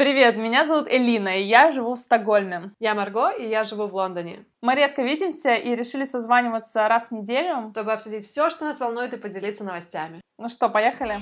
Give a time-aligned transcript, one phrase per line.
[0.00, 2.70] Привет, меня зовут Элина, и я живу в Стокгольме.
[2.78, 4.46] Я Марго, и я живу в Лондоне.
[4.62, 7.70] Мы редко видимся и решили созваниваться раз в неделю.
[7.72, 10.20] Чтобы обсудить все, что нас волнует, и поделиться новостями.
[10.38, 11.14] Ну что, поехали?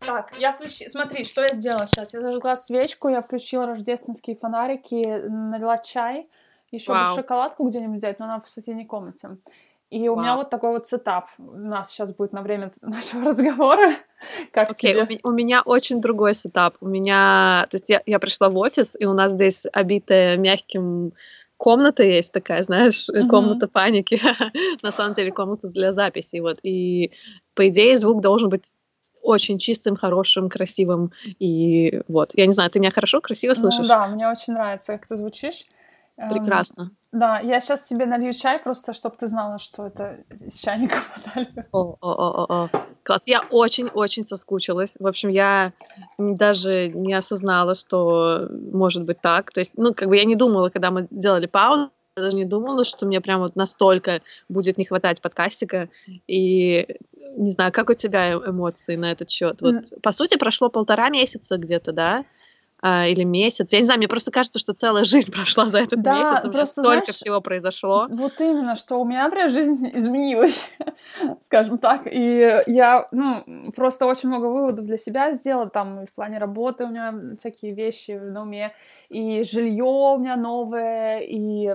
[0.00, 0.90] Так, я включила...
[0.90, 2.12] Смотри, что я сделала сейчас.
[2.12, 6.28] Я зажгла свечку, я включила рождественские фонарики, налила чай,
[6.70, 9.30] еще бы шоколадку где-нибудь взять, но она в соседней комнате.
[9.88, 10.22] И у Вау.
[10.22, 13.96] меня вот такой вот setup у нас сейчас будет на время нашего разговора.
[14.52, 15.20] Как okay, тебе?
[15.22, 16.76] У, у меня очень другой setup.
[16.80, 21.12] У меня, то есть я, я пришла в офис, и у нас здесь обитая мягким
[21.56, 23.28] комната есть такая, знаешь, mm-hmm.
[23.28, 24.20] комната паники.
[24.82, 26.40] на самом деле комната для записи.
[26.40, 26.58] Вот.
[26.62, 27.12] И
[27.54, 28.64] по идее звук должен быть
[29.22, 31.12] очень чистым, хорошим, красивым.
[31.38, 33.80] И вот, я не знаю, ты меня хорошо, красиво слышишь?
[33.80, 35.64] Ну, да, мне очень нравится, как ты звучишь.
[36.18, 36.90] Эм, Прекрасно.
[37.12, 41.66] Да, я сейчас себе налью чай, просто чтобы ты знала, что это из чайника подали.
[41.72, 42.70] О, о, о, о,
[43.02, 43.22] Класс.
[43.26, 44.96] Я очень-очень соскучилась.
[44.98, 45.72] В общем, я
[46.18, 49.52] даже не осознала, что может быть так.
[49.52, 52.46] То есть, ну, как бы я не думала, когда мы делали паузу, я даже не
[52.46, 55.90] думала, что мне прям вот настолько будет не хватать подкастика.
[56.26, 56.98] И
[57.36, 59.60] не знаю, как у тебя эмоции на этот счет?
[59.60, 60.00] Вот, mm.
[60.00, 62.24] по сути, прошло полтора месяца где-то, да?
[62.82, 63.72] А, или месяц.
[63.72, 66.44] Я не знаю, мне просто кажется, что целая жизнь прошла за этот да, месяц.
[66.44, 68.06] У меня столько знаешь, всего произошло.
[68.10, 70.68] Вот именно, что у меня прям жизнь изменилась,
[71.40, 72.02] скажем так.
[72.06, 75.70] И я, ну, просто очень много выводов для себя сделала.
[75.70, 78.72] Там в плане работы у меня всякие вещи на уме.
[79.08, 81.20] И жилье у меня новое.
[81.20, 81.74] И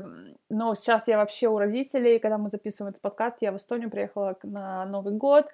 [0.51, 4.37] но сейчас я вообще у родителей, когда мы записываем этот подкаст, я в Эстонию приехала
[4.43, 5.45] на Новый год,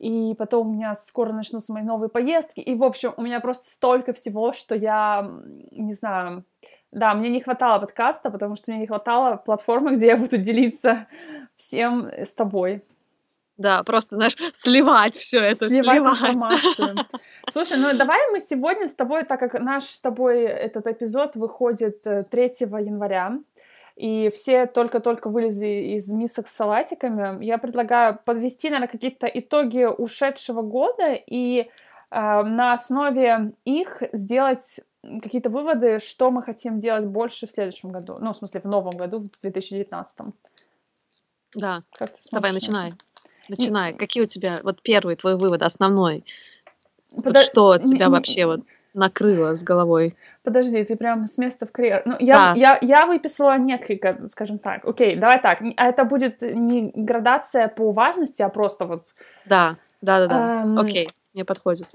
[0.00, 3.66] и потом у меня скоро начнутся мои новые поездки, и, в общем, у меня просто
[3.70, 5.30] столько всего, что я,
[5.70, 6.44] не знаю,
[6.90, 11.06] да, мне не хватало подкаста, потому что мне не хватало платформы, где я буду делиться
[11.54, 12.82] всем с тобой.
[13.58, 16.18] Да, просто, знаешь, сливать все это, сливать, сливать.
[16.18, 16.94] информацию.
[17.50, 22.02] Слушай, ну давай мы сегодня с тобой, так как наш с тобой этот эпизод выходит
[22.02, 23.38] 3 э, января,
[24.00, 27.44] и все только-только вылезли из мисок с салатиками.
[27.44, 31.66] Я предлагаю подвести, наверное, какие-то итоги ушедшего года и э,
[32.10, 34.80] на основе их сделать
[35.22, 38.16] какие-то выводы, что мы хотим делать больше в следующем году.
[38.18, 40.18] Ну, в смысле, в новом году, в 2019.
[41.56, 41.82] Да.
[42.32, 42.94] Давай, начинай.
[43.50, 43.92] Начинай.
[43.92, 46.24] Какие у тебя, вот первый твой вывод, основной?
[47.14, 47.30] Подо...
[47.30, 48.60] Вот что тебя не, вообще вот
[48.94, 50.16] накрыло с головой.
[50.42, 52.02] Подожди, ты прям с места в карьер.
[52.04, 52.54] Ну, я, да.
[52.56, 54.84] я, я выписала несколько, скажем так.
[54.84, 55.60] Окей, давай так.
[55.76, 59.14] А это будет не градация по важности, а просто вот...
[59.46, 60.62] Да, да, да, да.
[60.62, 60.78] Эм...
[60.78, 61.88] Окей, мне подходит.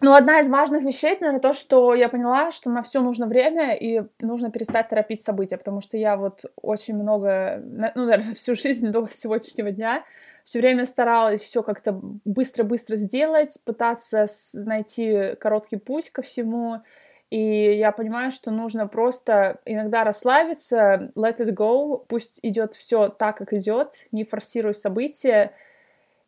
[0.00, 3.74] Ну, одна из важных вещей, наверное, то, что я поняла, что на все нужно время,
[3.74, 7.62] и нужно перестать торопить события, потому что я вот очень много,
[7.94, 10.02] ну, наверное, всю жизнь до сегодняшнего дня
[10.44, 16.82] все время старалась все как-то быстро-быстро сделать, пытаться найти короткий путь ко всему.
[17.30, 23.38] И я понимаю, что нужно просто иногда расслабиться, let it go, пусть идет все так,
[23.38, 25.52] как идет, не форсируй события.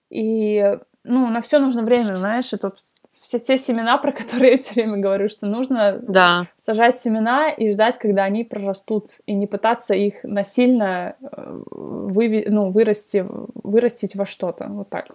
[0.08, 2.72] И ну, на все нужно время, знаешь, это
[3.39, 6.49] все те семена, про которые я все время говорю, что нужно да.
[6.59, 12.47] сажать семена и ждать, когда они прорастут, и не пытаться их насильно э, выви...
[12.49, 14.67] ну, вырасти, вырастить во что-то.
[14.69, 15.09] Вот так.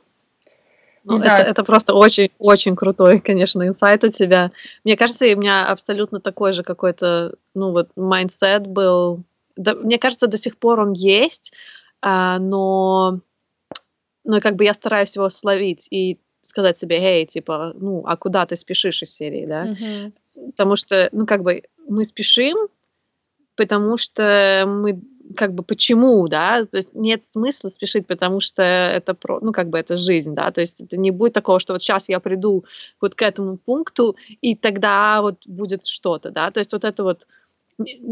[1.06, 4.52] Ну, это, это просто очень-очень крутой, конечно, инсайт у тебя.
[4.84, 9.24] Мне кажется, у меня абсолютно такой же какой-то, ну вот, mindset был.
[9.56, 11.54] Да, мне кажется, до сих пор он есть,
[12.02, 13.20] а, но,
[14.24, 15.88] но как бы я стараюсь его словить.
[15.90, 19.68] И сказать себе, эй, типа, ну, а куда ты спешишь из серии, да?
[19.68, 20.12] Mm-hmm.
[20.48, 22.58] Потому что, ну, как бы, мы спешим,
[23.56, 25.00] потому что мы,
[25.36, 26.66] как бы, почему, да?
[26.66, 30.52] То есть нет смысла спешить, потому что это, про, ну, как бы, это жизнь, да?
[30.52, 32.66] То есть это не будет такого, что вот сейчас я приду
[33.00, 36.50] вот к этому пункту, и тогда вот будет что-то, да?
[36.52, 37.28] То есть вот это вот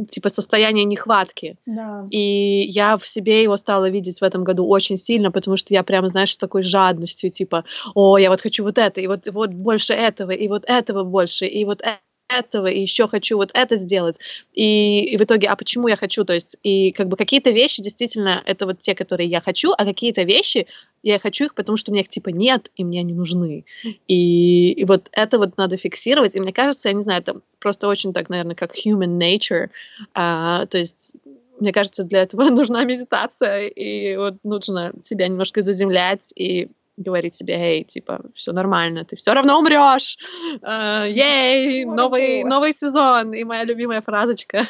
[0.09, 1.57] типа состояние нехватки.
[1.65, 2.07] Да.
[2.09, 5.83] И я в себе его стала видеть в этом году очень сильно, потому что я
[5.83, 7.63] прямо, знаешь, с такой жадностью, типа,
[7.95, 11.45] о, я вот хочу вот это, и вот, вот больше этого, и вот этого больше,
[11.45, 11.81] и вот
[12.27, 14.19] этого, и еще хочу вот это сделать.
[14.53, 16.25] И, и в итоге, а почему я хочу?
[16.25, 19.85] То есть, и как бы какие-то вещи действительно это вот те, которые я хочу, а
[19.85, 20.67] какие-то вещи
[21.03, 23.65] я хочу их, потому что меня их типа нет, и мне они нужны.
[24.07, 26.35] И, и вот это вот надо фиксировать.
[26.35, 29.69] И мне кажется, я не знаю, это просто очень так, наверное, как human nature.
[30.13, 31.13] А, то есть
[31.59, 37.53] мне кажется, для этого нужна медитация, и вот нужно себя немножко заземлять и говорить себе,
[37.53, 40.17] эй, типа, все нормально, ты все равно умрешь,
[40.61, 44.65] э, ей, новый, новый сезон, и моя любимая фразочка.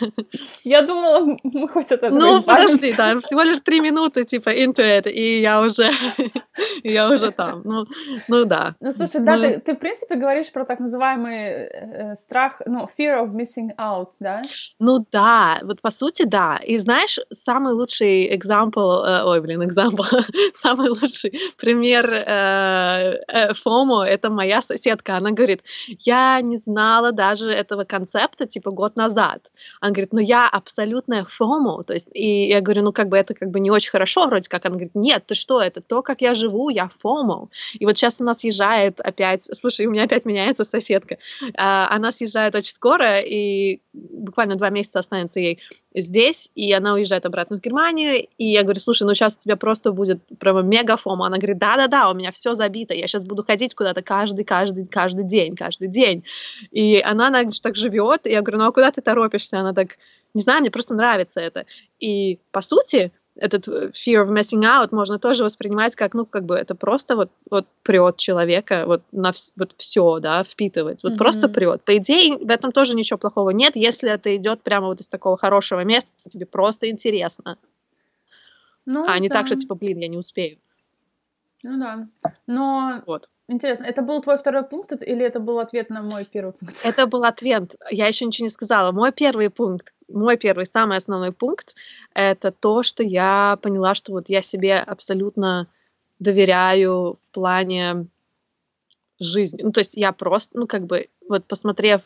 [0.64, 4.84] Я думала, мы хоть от этого Ну, подожди, да, всего лишь три минуты, типа, into
[4.84, 5.90] it, и я уже,
[6.84, 7.86] я уже там, ну,
[8.28, 8.76] ну да.
[8.82, 13.24] Ну, слушай, да, ты, ты, в принципе, говоришь про так называемый э, страх, ну, fear
[13.24, 14.42] of missing out, да?
[14.80, 20.26] Ну, да, вот по сути, да, и знаешь, самый лучший example, э, ой, блин, example,
[20.54, 25.64] самый лучший пример э, э, ФОМО, это моя соседка, она говорит,
[26.00, 29.42] я не знала даже этого концепта, типа, год назад.
[29.82, 33.34] Она говорит, ну я абсолютная ФОМО, то есть, и я говорю, ну как бы это
[33.34, 34.66] как бы не очень хорошо вроде как.
[34.66, 37.50] Она говорит, нет, ты что, это то, как я живу, я ФОМО.
[37.74, 41.18] И вот сейчас у нас езжает опять, слушай, у меня опять меняется соседка,
[41.56, 45.60] а, она съезжает очень скоро, и буквально два месяца останется ей
[45.94, 49.56] здесь, и она уезжает обратно в Германию, и я говорю, слушай, ну сейчас у тебя
[49.56, 51.26] просто будет прямо мега фома.
[51.26, 55.26] Она говорит, да-да-да, у меня все забито, я сейчас буду ходить куда-то каждый, каждый, каждый
[55.26, 56.24] день, каждый день.
[56.72, 59.60] И она значит, так живет, и я говорю, ну а куда ты торопишься?
[59.60, 59.98] Она так,
[60.34, 61.66] не знаю, мне просто нравится это.
[62.00, 66.46] И по сути, этот э, fear of missing out можно тоже воспринимать как, ну, как
[66.46, 71.18] бы это просто вот, вот прет человека, вот на вот все, да, впитывать, вот mm-hmm.
[71.18, 71.84] просто прет.
[71.84, 75.38] По идее, в этом тоже ничего плохого нет, если это идет прямо вот из такого
[75.38, 77.58] хорошего места, тебе просто интересно.
[78.86, 79.36] Ну, а не да.
[79.36, 80.58] так, что типа, блин, я не успею.
[81.64, 82.08] Ну да.
[82.46, 83.30] Но вот.
[83.48, 86.76] интересно, это был твой второй пункт или это был ответ на мой первый пункт?
[86.84, 87.76] Это был ответ.
[87.90, 88.92] Я еще ничего не сказала.
[88.92, 91.76] Мой первый пункт мой первый, самый основной пункт—
[92.14, 95.68] это то, что я поняла, что вот я себе абсолютно
[96.20, 98.08] доверяю в плане
[99.20, 99.62] жизни.
[99.64, 102.02] Ну, то есть я просто, ну, как бы, вот посмотрев,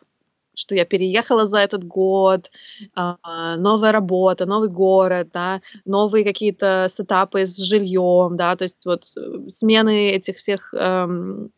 [0.54, 2.52] что я переехала за этот год,
[2.82, 3.14] э,
[3.58, 9.50] новая работа, новый город, да, новые какие-то сетапы с жильем, да, то есть вот э,
[9.50, 11.52] смены этих всех эм,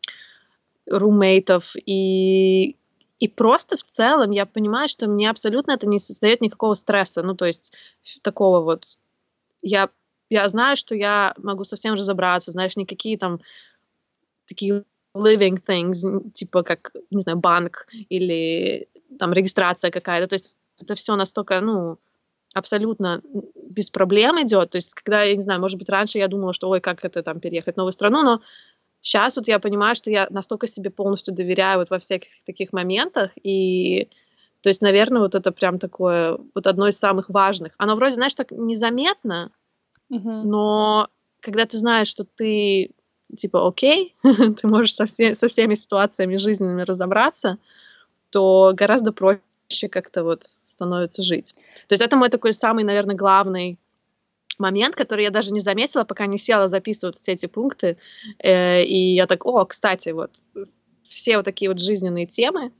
[0.86, 2.76] румейтов и
[3.20, 7.22] и просто в целом я понимаю, что мне абсолютно это не создает никакого стресса.
[7.22, 7.72] Ну, то есть
[8.22, 8.98] такого вот...
[9.62, 9.88] Я,
[10.28, 13.40] я знаю, что я могу совсем разобраться, знаешь, никакие там
[14.46, 18.88] такие living things, типа как, не знаю, банк или
[19.18, 20.28] там регистрация какая-то.
[20.28, 21.98] То есть это все настолько, ну,
[22.52, 23.22] абсолютно
[23.70, 24.70] без проблем идет.
[24.70, 27.22] То есть, когда, я не знаю, может быть, раньше я думала, что, ой, как это
[27.22, 28.40] там переехать в новую страну, но
[29.04, 33.32] Сейчас вот я понимаю, что я настолько себе полностью доверяю вот во всяких таких моментах,
[33.42, 34.08] и
[34.62, 37.74] то есть, наверное, вот это прям такое, вот одно из самых важных.
[37.76, 39.50] Оно вроде, знаешь, так незаметно,
[40.10, 40.42] uh-huh.
[40.44, 41.08] но
[41.40, 42.92] когда ты знаешь, что ты
[43.34, 47.58] типа окей, ты можешь со, все, со всеми ситуациями жизненными разобраться,
[48.30, 51.54] то гораздо проще как-то вот становится жить.
[51.88, 53.78] То есть это мой такой самый, наверное, главный
[54.58, 57.96] момент, который я даже не заметила, пока не села записывать все эти пункты.
[58.38, 60.30] Э, и я так, о, кстати, вот
[61.08, 62.72] все вот такие вот жизненные темы,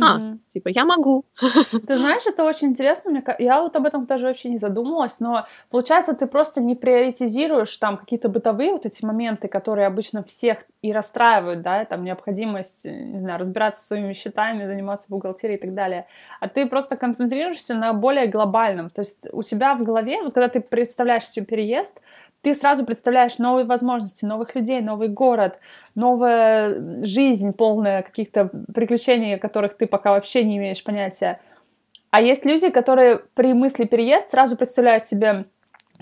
[0.00, 0.38] а, угу.
[0.48, 1.24] типа, я могу.
[1.86, 3.10] Ты знаешь, это очень интересно.
[3.10, 7.76] Мне, я вот об этом даже вообще не задумывалась, но получается, ты просто не приоритизируешь
[7.76, 13.20] там какие-то бытовые вот эти моменты, которые обычно всех и расстраивают, да, там необходимость, не
[13.20, 16.06] знаю, разбираться со своими счетами, заниматься бухгалтерией и так далее.
[16.40, 18.88] А ты просто концентрируешься на более глобальном.
[18.88, 22.00] То есть у тебя в голове, вот когда ты представляешь себе переезд,
[22.42, 25.58] ты сразу представляешь новые возможности, новых людей, новый город,
[25.94, 31.40] новая жизнь, полная каких-то приключений, о которых ты пока вообще не имеешь понятия.
[32.10, 35.46] А есть люди, которые при мысли переезд сразу представляют себе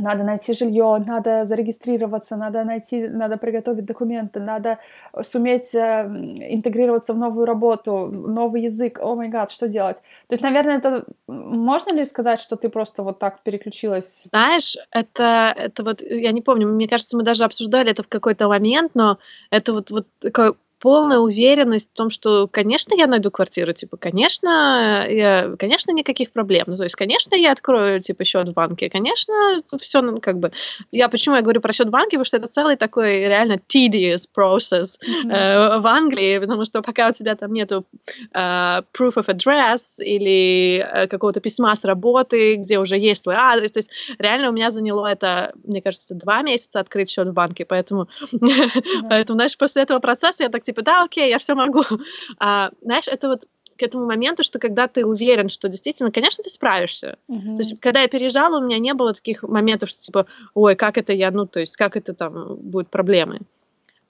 [0.01, 4.79] надо найти жилье, надо зарегистрироваться, надо найти, надо приготовить документы, надо
[5.23, 6.07] суметь э,
[6.51, 8.99] интегрироваться в новую работу, новый язык.
[9.01, 9.97] О май гад, что делать?
[10.29, 14.23] То есть, наверное, это можно ли сказать, что ты просто вот так переключилась?
[14.25, 18.49] Знаешь, это, это вот, я не помню, мне кажется, мы даже обсуждали это в какой-то
[18.49, 19.19] момент, но
[19.51, 25.07] это вот, вот такое полная уверенность в том, что, конечно, я найду квартиру, типа, конечно,
[25.09, 26.65] я, конечно, никаких проблем.
[26.69, 30.53] Ну, то есть, конечно, я открою, типа, счет в банке, конечно, все, ну, как бы.
[30.91, 34.23] Я почему я говорю про счет в банке, потому что это целый такой реально tedious
[34.35, 35.31] process mm-hmm.
[35.31, 37.85] э, в Англии, потому что пока у тебя там нету
[38.33, 43.73] э, proof of address или э, какого-то письма с работы, где уже есть твой адрес,
[43.73, 47.67] то есть реально у меня заняло это, мне кажется, два месяца открыть счет в банке,
[47.67, 49.09] поэтому, mm-hmm.
[49.11, 51.83] поэтому, знаешь, после этого процесса я так типа, да, окей, я все могу.
[52.39, 53.41] А, знаешь, это вот
[53.77, 57.17] к этому моменту, что когда ты уверен, что действительно, конечно, ты справишься.
[57.29, 57.57] Uh-huh.
[57.57, 60.99] То есть, когда я переезжала, у меня не было таких моментов, что типа, ой, как
[60.99, 63.41] это я, ну, то есть, как это там будут проблемы.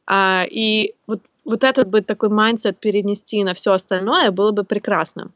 [0.06, 5.30] А, и вот, вот этот бы такой mindset перенести на все остальное было бы прекрасно.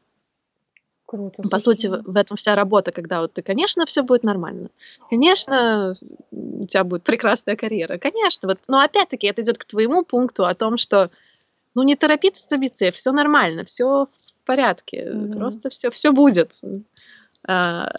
[1.05, 1.43] Круто.
[1.43, 4.69] По сути, в этом вся работа, когда вот ты, конечно, все будет нормально.
[5.09, 5.95] Конечно,
[6.31, 7.99] у тебя будет прекрасная карьера.
[7.99, 11.11] Конечно, вот, но опять-таки это идет к твоему пункту о том, что,
[11.75, 15.33] ну, не торопиться события, все нормально, все в порядке, Мгм.
[15.33, 16.59] просто все, все будет.
[17.47, 17.91] А,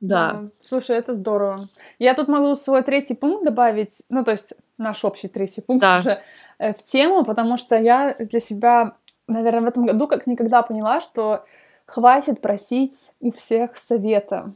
[0.00, 1.68] да, Слушай, это здорово.
[1.98, 6.00] Я тут могу свой третий пункт добавить, ну, то есть наш общий третий пункт Да.
[6.00, 6.22] уже
[6.58, 11.00] э, в тему, потому что я для себя, наверное, в этом году как никогда поняла,
[11.00, 11.44] что
[11.86, 14.52] хватит просить у всех совета.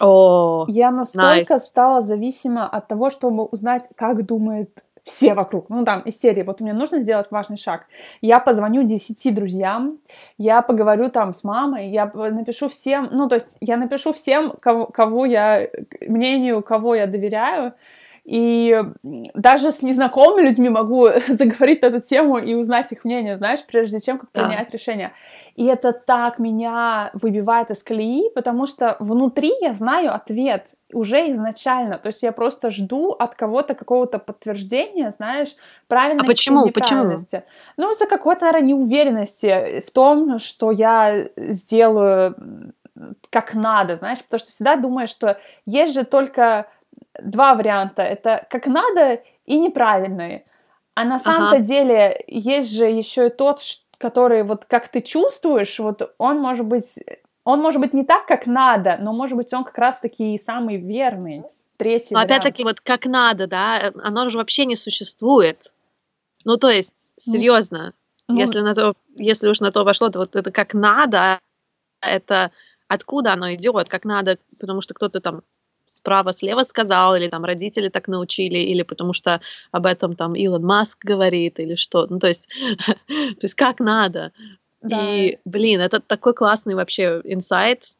[0.00, 1.58] о, Я настолько Nice.
[1.58, 4.70] стала зависима от того, чтобы узнать, как думают
[5.04, 5.70] все вокруг.
[5.70, 7.86] Ну, там, из серии, вот мне нужно сделать важный шаг.
[8.20, 9.98] Я позвоню 10 друзьям,
[10.36, 14.86] я поговорю там с мамой, я напишу всем, ну, то есть я напишу всем, кого,
[14.86, 15.68] кого я,
[16.06, 17.72] мнению кого я доверяю,
[18.24, 23.64] и даже с незнакомыми людьми могу заговорить на эту тему и узнать их мнение, знаешь,
[23.66, 24.46] прежде чем как Да.
[24.46, 25.12] принять решение.
[25.58, 31.98] И это так меня выбивает из колеи, потому что внутри я знаю ответ уже изначально.
[31.98, 35.56] То есть я просто жду от кого-то какого-то подтверждения, знаешь,
[35.88, 36.70] правильности А почему?
[36.70, 37.00] Почему?
[37.00, 37.42] неправильности.
[37.76, 42.36] Ну, из-за какой-то, наверное, неуверенности в том, что я сделаю
[43.30, 46.68] как надо, знаешь, потому что всегда думаешь, что есть же только
[47.20, 48.02] два варианта.
[48.02, 50.44] Это как надо и неправильные.
[50.94, 51.64] А на самом-то Ага.
[51.64, 56.64] деле есть же еще и тот, ш- который вот как ты чувствуешь, вот он может
[56.64, 56.94] быть,
[57.44, 60.76] он может быть не так, как надо, но может быть он как раз-таки и самый
[60.76, 61.42] верный.
[61.76, 65.72] Третий Но опять-таки вот как надо, да, оно же вообще не существует.
[66.44, 67.94] Ну, то есть, Ну, серьезно,
[68.26, 71.38] Ну, если на то, если уж на то пошло, то вот это как надо,
[72.00, 72.50] это
[72.88, 75.42] откуда оно идет, как надо, потому что кто-то там
[75.98, 79.40] справа-слева сказал, или там родители так научили, или потому что
[79.70, 82.06] об этом там Илон Маск говорит, или что.
[82.08, 82.48] Ну, то есть,
[83.06, 84.32] то есть как надо.
[84.82, 85.16] да.
[85.16, 87.96] И, блин, это такой классный вообще инсайт.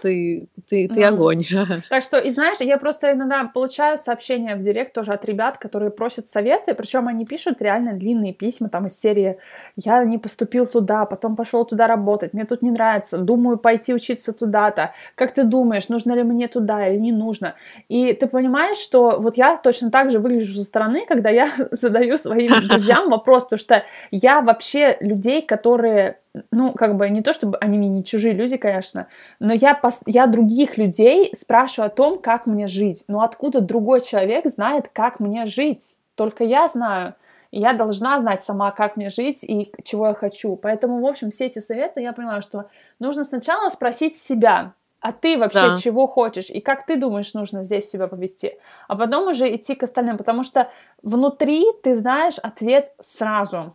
[0.00, 1.44] Ты, ты, ты Ну, огонь.
[1.90, 5.90] Так что, и знаешь, я просто иногда получаю сообщения в директ тоже от ребят, которые
[5.90, 9.38] просят советы, причем они пишут реально длинные письма там из серии
[9.76, 14.32] «Я не поступил туда, потом пошел туда работать, мне тут не нравится, думаю пойти учиться
[14.32, 17.54] туда-то, как ты думаешь, нужно ли мне туда или не нужно?»
[17.88, 22.16] И ты понимаешь, что вот я точно так же выгляжу со стороны, когда я задаю
[22.16, 26.16] своим друзьям вопрос, потому что я вообще людей, которые
[26.50, 29.06] ну, как бы не то, чтобы они мне не чужие люди, конечно,
[29.38, 33.04] но я, пос- я других людей спрашиваю о том, как мне жить.
[33.08, 35.96] Но откуда другой человек знает, как мне жить?
[36.14, 37.14] Только я знаю.
[37.50, 40.56] И я должна знать сама, как мне жить и чего я хочу.
[40.56, 42.64] Поэтому, в общем, все эти советы я поняла, что
[42.98, 45.76] нужно сначала спросить себя, а ты вообще Да.
[45.76, 48.56] чего хочешь и как ты думаешь нужно здесь себя повести,
[48.88, 50.70] а потом уже идти к остальным, потому что
[51.02, 53.74] внутри ты знаешь ответ сразу.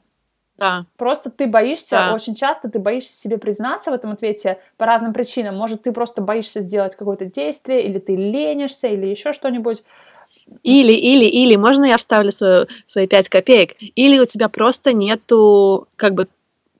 [0.57, 0.85] Да.
[0.97, 2.13] Просто ты боишься, Да.
[2.13, 5.55] очень часто ты боишься себе признаться в этом ответе по разным причинам.
[5.55, 9.83] Может, ты просто боишься сделать какое-то действие, или ты ленишься, или еще что-нибудь.
[10.63, 13.75] Или, или, или, можно я вставлю свою, свои пять копеек?
[13.95, 16.27] Или у тебя просто нету, как бы,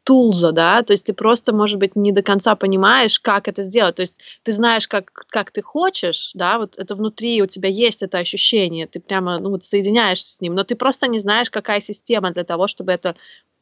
[0.06, 3.96] тулза, да, то есть ты просто, может быть, не до конца понимаешь, как это сделать,
[3.96, 8.02] то есть ты знаешь, как, как ты хочешь, да, вот это внутри у тебя есть
[8.02, 11.82] это ощущение, ты прямо, ну, вот соединяешься с ним, но ты просто не знаешь, какая
[11.82, 13.18] система для того, чтобы это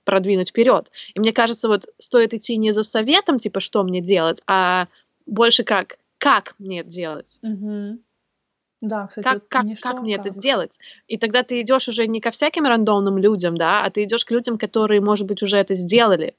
[0.06, 0.90] продвинуть вперед.
[1.14, 4.88] И мне кажется, вот стоит идти не за советом, типа, что мне делать, а
[5.26, 7.40] больше как, как мне это делать.
[7.42, 8.00] Мгм.
[8.82, 10.26] Да, кстати, Как, как, не как что, мне как.
[10.28, 10.78] это сделать?
[11.08, 14.32] И тогда ты идешь уже не ко всяким рандомным людям, да, а ты идешь к
[14.32, 16.36] людям, которые, может быть, уже это сделали.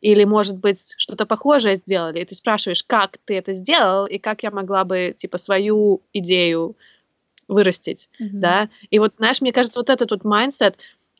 [0.00, 2.20] Или, может быть, что-то похожее сделали.
[2.20, 6.76] И ты спрашиваешь, как ты это сделал, и как я могла бы, типа, свою идею
[7.48, 8.40] вырастить, Мгм.
[8.40, 8.68] да.
[8.90, 10.74] И вот, знаешь, мне кажется, вот этот вот mindset,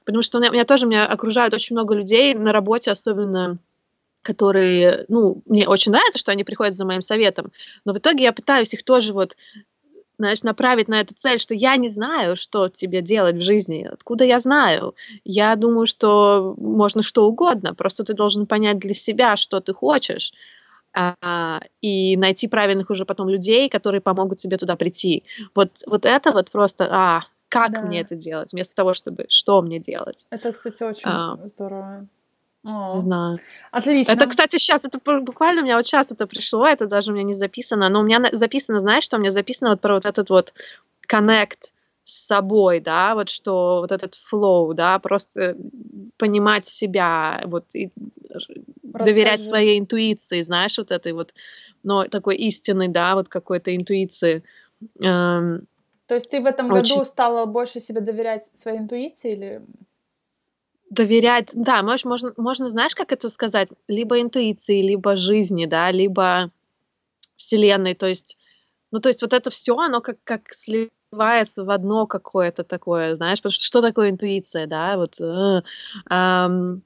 [0.09, 3.59] потому что у меня, у меня тоже меня окружают очень много людей на работе, особенно
[4.23, 7.53] которые, ну, мне очень нравится, что они приходят за моим советом,
[7.85, 9.37] но в итоге я пытаюсь их тоже вот
[10.19, 13.87] знаешь, направить на эту цель, что я не знаю, что тебе делать в жизни.
[13.93, 14.95] Откуда я знаю?
[15.25, 17.75] Я думаю, что можно что угодно.
[17.75, 20.33] Просто ты должен понять для себя, что ты хочешь,
[20.95, 25.25] а, и найти правильных уже потом людей, которые помогут тебе туда прийти.
[25.55, 27.83] Вот, вот это вот просто, а, как Да.
[27.83, 30.27] мне это делать, вместо того, чтобы что мне делать.
[30.31, 31.37] Это, кстати, очень А.
[31.47, 32.07] здорово.
[32.65, 33.39] Не О, знаю.
[33.71, 34.13] Отлично.
[34.13, 37.15] Это, кстати, сейчас, это бу- буквально у меня вот сейчас это пришло, это даже у
[37.15, 40.05] меня не записано, но у меня записано, знаешь, что у меня записано вот про вот
[40.05, 40.53] этот вот
[41.11, 41.71] connect
[42.05, 45.57] с собой, да, вот что вот этот flow, да, просто
[46.17, 47.91] понимать себя, вот и
[48.83, 51.33] доверять своей интуиции, знаешь, вот этой вот,
[51.83, 54.43] но такой истинной, да, вот какой-то интуиции.
[55.01, 55.67] Эм,
[56.09, 56.95] То есть ты в этом Очень.
[56.97, 59.63] году стала больше себе доверять своей интуиции или...
[60.91, 66.51] доверять, да, можешь, можно, можно, знаешь, как это сказать, либо интуиции, либо жизни, да, либо
[67.37, 68.39] вселенной, то есть,
[68.91, 73.39] ну, то есть вот это все, оно как, как сливается в одно какое-то такое, знаешь,
[73.41, 75.63] потому что что такое интуиция, да, вот, э,
[76.11, 76.83] эм,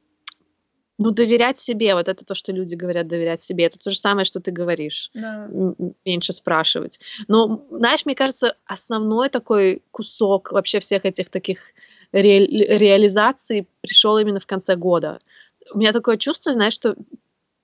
[1.02, 4.24] ну, доверять себе, вот это то, что люди говорят, доверять себе, это то же самое,
[4.24, 5.48] что ты говоришь, Да.
[6.04, 7.00] меньше спрашивать.
[7.28, 11.58] Но, знаешь, мне кажется, основной такой кусок вообще всех этих таких
[12.12, 15.18] ре- реализаций пришел именно в конце года.
[15.74, 16.96] У меня такое чувство, знаешь, что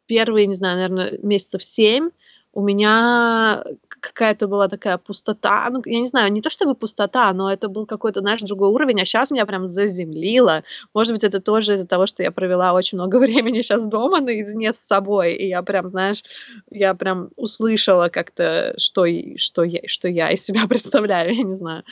[0.06, 2.10] первые, не знаю, наверное, месяцев семь
[2.52, 3.64] у меня
[4.00, 7.86] какая-то была такая пустота, ну, я не знаю, не то чтобы пустота, но это был
[7.86, 10.64] какой-то, знаешь, другой уровень, а сейчас меня прям заземлило.
[10.94, 14.72] Может быть, это тоже из-за того, что я провела очень много времени сейчас дома наедине
[14.72, 16.22] с собой, и я прям, знаешь,
[16.70, 19.04] я прям услышала как-то, что,
[19.36, 21.84] что, я, что я из себя представляю, я не знаю.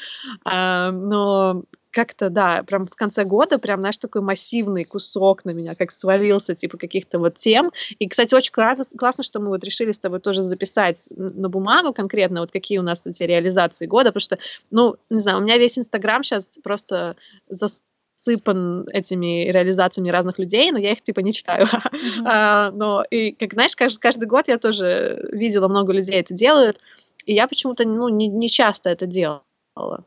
[0.44, 1.62] А, но
[1.96, 6.54] как-то, да, прям в конце года прям, знаешь, такой массивный кусок на меня как свалился,
[6.54, 7.72] типа каких-то вот тем.
[7.98, 11.94] И, кстати, очень классно, классно, что мы вот решили с тобой тоже записать на бумагу
[11.94, 14.38] конкретно вот какие у нас эти реализации года, потому что,
[14.70, 17.16] ну, не знаю, у меня весь Инстаграм сейчас просто
[17.48, 21.66] засыпан этими реализациями разных людей, но я их типа не читаю.
[21.92, 22.26] Мгм.
[22.26, 26.76] А, но и, как знаешь, каждый, каждый год я тоже видела, много людей это делают,
[27.24, 30.04] и я почему-то, ну, не, не часто это делала.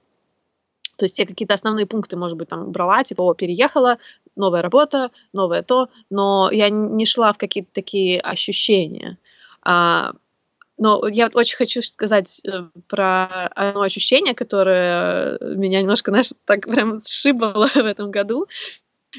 [0.99, 3.97] То есть я какие-то основные пункты, может быть, там брала, типа, о, переехала,
[4.35, 9.17] новая работа, новое то, но я не шла в какие-то такие ощущения.
[9.61, 10.11] А,
[10.77, 16.99] но я очень хочу сказать э, про одно ощущение, которое меня немножко, знаешь, так прям
[16.99, 18.47] сшибало в этом году.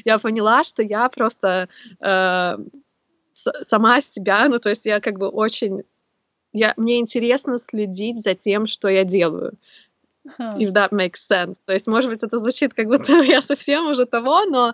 [0.05, 1.67] Я поняла, что я просто
[1.99, 2.57] э,
[3.33, 5.83] сама себя, ну, то есть я как бы очень...
[6.53, 9.53] Я, мне интересно следить за тем, что я делаю.
[10.37, 11.63] If that makes sense.
[11.65, 14.73] То есть, может быть, это звучит как будто я совсем уже того, но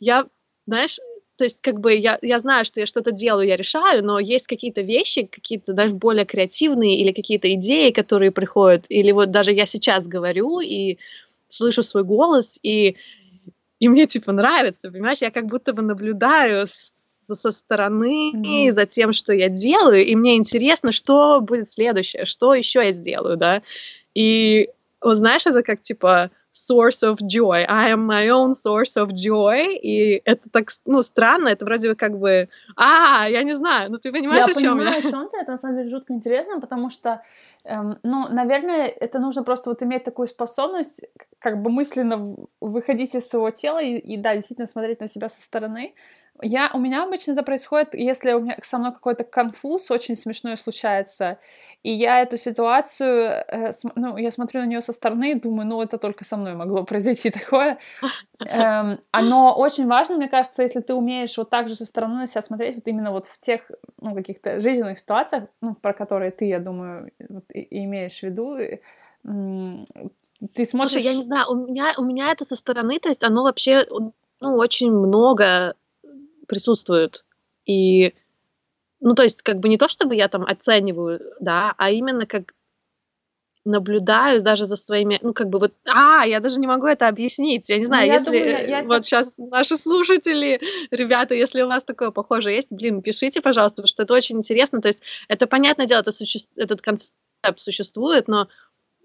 [0.00, 0.26] я,
[0.66, 0.98] знаешь,
[1.36, 4.46] то есть, как бы я, я знаю, что я что-то делаю, я решаю, но есть
[4.46, 9.66] какие-то вещи, какие-то даже более креативные или какие-то идеи, которые приходят, или вот даже я
[9.66, 10.98] сейчас говорю и
[11.48, 12.96] слышу свой голос, и,
[13.80, 18.74] и мне типа нравится, понимаешь, я как будто бы наблюдаю со стороны Мгм.
[18.74, 23.36] за тем, что я делаю, и мне интересно, что будет следующее, что еще я сделаю,
[23.36, 23.62] да,
[24.14, 24.68] и
[25.04, 27.64] вот знаешь, это как типа source of joy.
[27.68, 29.74] I am my own source of joy.
[29.74, 31.48] И это так, ну, странно.
[31.48, 34.78] Это вроде бы как бы, а, я не знаю, ну ты понимаешь, Я о чем
[34.78, 35.08] понимаю, я?
[35.08, 35.38] о чем ты.
[35.38, 37.22] Это на самом деле жутко интересно, потому что,
[37.64, 41.00] эм, ну, наверное, это нужно просто вот иметь такую способность,
[41.40, 45.42] как бы мысленно выходить из своего тела и, и, да, действительно смотреть на себя со
[45.42, 45.94] стороны.
[46.42, 50.56] Я, у меня обычно это происходит, если у меня со мной какой-то конфуз очень смешной
[50.56, 51.38] случается,
[51.84, 55.68] и я эту ситуацию, э, см- ну, я смотрю на нее со стороны и думаю,
[55.68, 57.78] ну, это только со мной могло произойти такое.
[58.44, 62.26] Эм, оно очень важно, мне кажется, если ты умеешь вот так же со стороны на
[62.26, 63.70] себя смотреть, вот именно вот в тех,
[64.00, 68.22] ну, каких-то жизненных ситуациях, ну, про которые ты, я думаю, вот и, и имеешь в
[68.24, 68.80] виду, и,
[70.54, 70.92] ты смотришь...
[70.92, 73.86] Слушай, я не знаю, у меня, у меня это со стороны, то есть оно вообще,
[74.40, 75.74] ну, очень много
[76.46, 77.24] присутствует.
[77.66, 78.14] И,
[79.00, 82.52] ну, то есть, как бы не то, чтобы я там оцениваю, да, а именно как
[83.66, 87.70] наблюдаю даже за своими, ну, как бы вот, а, я даже не могу это объяснить,
[87.70, 90.60] я не Ну, знаю, я если думаю, я- э, я вот те- сейчас наши слушатели,
[90.90, 94.82] ребята, если у вас такое похожее есть, блин, пишите, пожалуйста, потому что это очень интересно,
[94.82, 97.10] то есть это, понятное дело, это суще- этот концепт
[97.56, 98.48] существует, но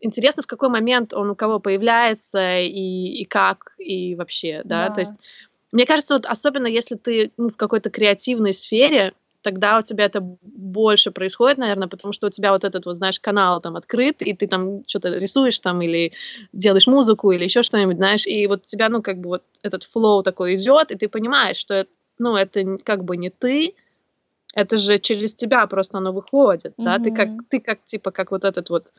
[0.02, 4.93] интересно, в какой момент он у кого появляется и, и как, и вообще, да, Да.
[4.95, 5.13] то есть
[5.71, 10.19] мне кажется, вот особенно если ты ну, в какой-то креативной сфере, тогда у тебя это
[10.21, 14.34] больше происходит, наверное, потому что у тебя вот этот вот, знаешь, канал там открыт, и
[14.34, 16.13] ты там что-то рисуешь там или
[16.51, 19.84] делаешь музыку или еще что-нибудь, знаешь, и вот у тебя, ну, как бы вот этот
[19.84, 23.75] флоу такой идет, и ты понимаешь, что, это, ну, это как бы не ты,
[24.53, 28.43] это же через тебя просто оно выходит, да, ты как, ты как, типа, как вот
[28.43, 28.91] этот вот,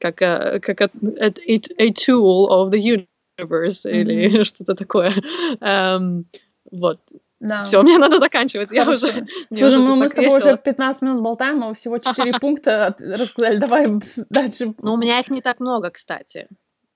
[0.00, 1.32] как, э, как a, a,
[1.78, 4.44] a tool of the universe или Мгм.
[4.44, 5.12] что-то такое.
[5.60, 6.26] Эм,
[6.70, 7.00] вот.
[7.40, 7.64] Да.
[7.64, 8.72] Все, мне надо заканчивать.
[8.72, 9.08] Я Хорошо.
[9.08, 9.20] уже.
[9.50, 10.52] мне Слушай, уже ну мы с тобой весело.
[10.52, 13.58] уже 15 минут болтаем, а всего 4 пункта рассказали.
[13.58, 13.86] Давай
[14.30, 14.74] дальше.
[14.80, 16.48] Но у меня их не так много, кстати.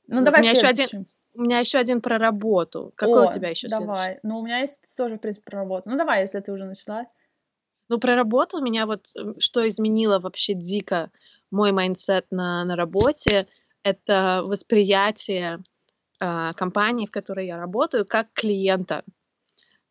[0.07, 1.11] Ну, давай у меня еще один- следующий.
[1.35, 2.93] У меня еще один про работу.
[2.97, 4.19] Какой О, у тебя еще Давай.
[4.25, 5.89] Ну, у меня есть тоже, в принципе, про работу.
[5.89, 7.05] Ну, давай, если ты уже начала.
[7.89, 11.11] Ну, про работу у меня вот м, что изменило вообще дико
[11.53, 13.47] мой mindset на, на работе,
[13.85, 15.61] это восприятие
[16.21, 19.05] а, компании, в которой я работаю, как клиента.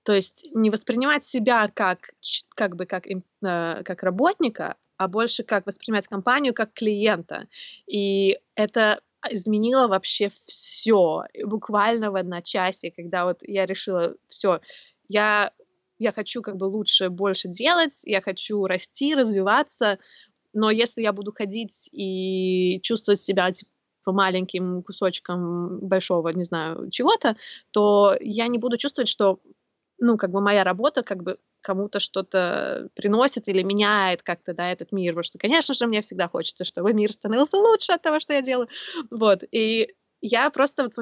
[0.03, 2.11] То есть не воспринимать себя как,
[2.55, 3.05] как бы как,
[3.43, 7.47] а, как работника, а больше как воспринимать компанию как клиента.
[7.85, 14.61] И это изменила вообще все, буквально в одночасье, когда вот я решила, все,
[15.07, 15.51] я
[15.99, 19.97] я хочу как бы лучше, больше делать, я хочу расти, развиваться,
[20.53, 23.71] но если я буду ходить и чувствовать себя типа
[24.13, 27.35] маленьким кусочком большого, не знаю, чего-то,
[27.71, 29.39] то я не буду чувствовать, что,
[29.99, 34.91] ну, как бы моя работа как бы кому-то что-то приносит или меняет как-то, да, этот
[34.91, 38.33] мир, потому что, конечно же, мне всегда хочется, чтобы мир становился лучше от того, что
[38.33, 38.69] я делаю,
[39.11, 40.93] вот, и я просто вот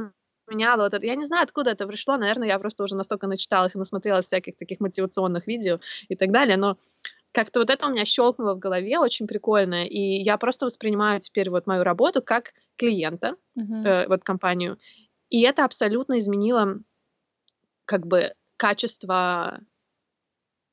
[0.48, 1.06] поменяла вот это.
[1.06, 2.18] Я не знаю, откуда это пришло.
[2.18, 6.58] Наверное, я просто уже настолько начиталась и насмотрелась всяких таких мотивационных видео и так далее.
[6.58, 6.78] Но
[7.32, 9.86] как-то вот это у меня щелкнуло в голове очень прикольно.
[9.86, 13.86] И я просто воспринимаю теперь вот мою работу как клиента, Мгм.
[13.86, 14.78] э, вот компанию.
[15.30, 16.80] И это абсолютно изменило
[17.86, 19.60] как бы качество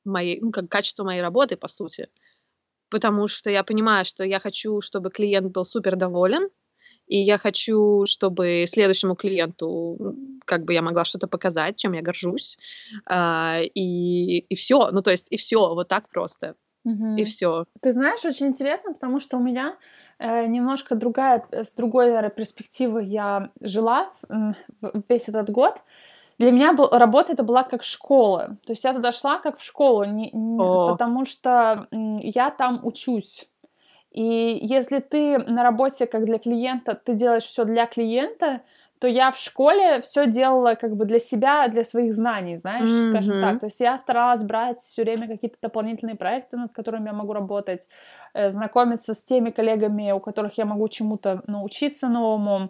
[0.05, 2.09] моей, ну, как качество моей работы, по сути.
[2.89, 6.49] Потому что я понимаю, что я хочу, чтобы клиент был супер доволен,
[7.07, 12.57] и я хочу, чтобы следующему клиенту как бы я могла что-то показать, чем я горжусь.
[13.05, 14.89] А, и, и все.
[14.91, 16.55] Ну, то есть, и все, вот так просто.
[16.85, 17.25] И Мгм.
[17.25, 17.65] все.
[17.81, 19.75] Ты знаешь, очень интересно, потому что у меня
[20.19, 24.53] э, немножко другая, э, с другой перспективы я жила в-
[25.09, 25.81] весь этот год.
[26.39, 28.57] Для меня был, работа это была как школа.
[28.65, 30.91] То есть я туда шла как в школу, не- не- О.
[30.91, 33.47] потому что м, я там учусь.
[34.11, 38.61] И если ты на работе как для клиента, ты делаешь все для клиента,
[39.03, 43.33] то я в школе все делала как бы для себя, для своих знаний, знаешь, скажем
[43.33, 43.41] Мгм.
[43.41, 43.59] так.
[43.59, 47.89] То есть я старалась брать все время какие-то дополнительные проекты, над которыми я могу работать,
[48.33, 52.69] э, знакомиться с теми коллегами, у которых я могу чему-то научиться новому.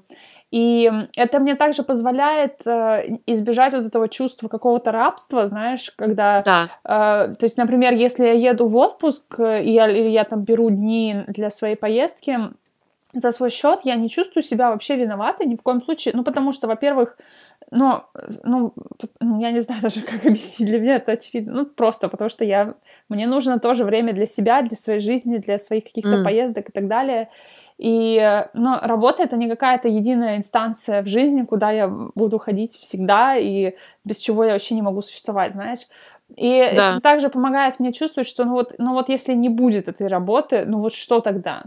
[0.50, 6.70] И это мне также позволяет э, избежать вот этого чувства какого-то рабства, знаешь, когда Да.
[6.84, 10.42] Э, То есть, например, если я еду в отпуск, э, и я, или я там
[10.42, 12.40] беру дни для своей поездки
[13.14, 16.14] за свой счет, я не чувствую себя вообще виноватой ни в коем случае.
[16.16, 17.18] Ну, потому что, во-первых,
[17.72, 18.74] ну, э, ну,
[19.20, 21.54] ну, я не знаю даже, как объяснить, для меня это очевидно.
[21.54, 22.76] Ну, просто потому что я,
[23.10, 26.24] мне нужно тоже время для себя, для своей жизни, для своих каких-то М.
[26.24, 27.30] поездок и так далее.
[27.80, 33.36] И, но работа это не какая-то единая инстанция в жизни, куда я буду ходить всегда
[33.36, 33.74] и
[34.06, 35.80] без чего я вообще не могу существовать, знаешь.
[36.36, 36.92] И Да.
[36.92, 40.66] это также помогает мне чувствовать, что ну вот, ну вот если не будет этой работы,
[40.66, 41.64] ну вот что тогда?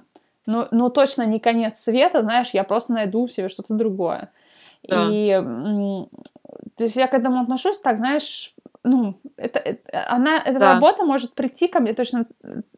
[0.46, 4.30] Ну, ну точно не конец света, знаешь, я просто найду себе что-то другое.
[4.88, 5.08] Да.
[5.10, 5.30] И
[6.76, 8.54] то есть я к этому отношусь так, знаешь,
[8.84, 10.74] ну, это, это- она, эта Да.
[10.74, 12.26] работа может прийти ко мне точно,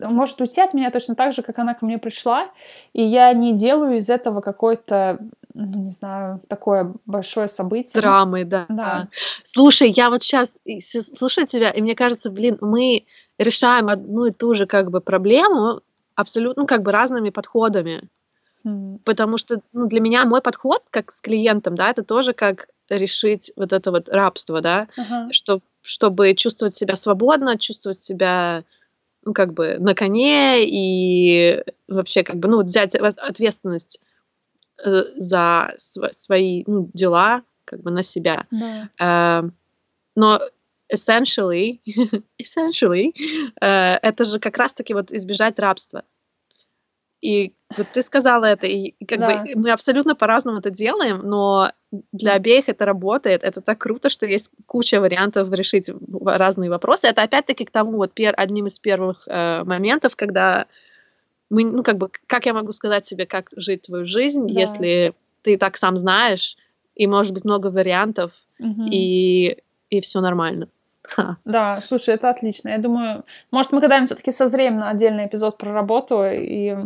[0.00, 2.48] может уйти от меня точно так же, как она ко мне пришла,
[2.94, 5.18] и я не делаю из этого какое-то,
[5.52, 8.00] ну, не знаю, такое большое событие.
[8.00, 8.66] Драмы, да.
[8.68, 9.08] Да.
[9.44, 10.56] Слушай, я вот сейчас
[11.16, 13.04] слушаю тебя, и мне кажется, блин, мы
[13.38, 15.80] решаем одну и ту же как бы проблему
[16.18, 18.08] абсолютно ну, как бы разными подходами.
[18.64, 22.68] М, Потому что ну, для меня мой подход, как с клиентом, да, это тоже как
[22.90, 25.28] решить вот это вот рабство, да, ага.
[25.32, 28.64] что, чтобы чувствовать себя свободно, чувствовать себя,
[29.24, 34.00] ну, как бы на коне и вообще как бы, ну, взять от- ответственность
[34.84, 38.46] э, за св- свои ну, дела как бы на себя.
[38.50, 38.88] Да.
[38.98, 39.52] Эм,
[40.16, 40.40] но
[40.92, 41.80] essentially,
[42.42, 43.12] essentially,
[43.60, 46.02] э, это же как раз-таки вот избежать рабства.
[47.20, 49.26] И вот ты сказала это, и как Да.
[49.44, 51.72] бы мы абсолютно по-разному это делаем, но
[52.12, 53.42] для обеих это работает.
[53.44, 55.90] Это так круто, что есть куча вариантов решить
[56.24, 57.08] разные вопросы.
[57.08, 60.66] Это опять-таки к тому вот пер, одним из первых э, моментов, когда
[61.50, 64.60] мы, ну как бы, как я могу сказать тебе, как жить твою жизнь, Да.
[64.60, 66.56] если ты так сам знаешь,
[66.94, 68.86] и может быть много вариантов, Мгм.
[68.90, 69.56] и,
[69.90, 70.68] и все нормально.
[71.08, 71.36] Ха.
[71.44, 72.68] Да, слушай, это отлично.
[72.68, 76.22] Я думаю, может, мы когда-нибудь все-таки созреем на отдельный эпизод про работу.
[76.24, 76.76] И...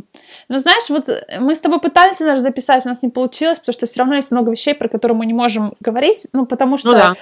[0.49, 1.09] Ну, знаешь, вот
[1.41, 4.31] мы с тобой пытались даже записать, у нас не получилось, потому что все равно есть
[4.31, 7.15] много вещей, про которые мы не можем говорить, ну, потому что Ну да,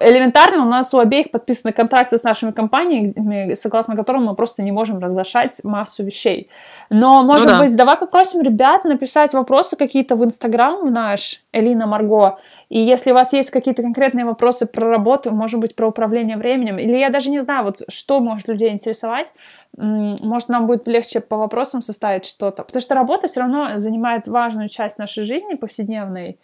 [0.00, 4.72] элементарно у нас у обеих подписаны контракты с нашими компаниями, согласно которым мы просто не
[4.72, 6.48] можем разглашать массу вещей.
[6.90, 7.58] Но, может Ну да.
[7.60, 13.12] быть, давай попросим ребят написать вопросы какие-то в Инстаграм в наш, Элина Марго, и если
[13.12, 17.10] у вас есть какие-то конкретные вопросы про работу, может быть, про управление временем, или я
[17.10, 19.32] даже не знаю, вот что может людей интересовать,
[19.76, 22.62] может, нам будет легче по вопросам составить что-то.
[22.62, 26.38] Потому что работа все равно занимает важную часть нашей жизни повседневной,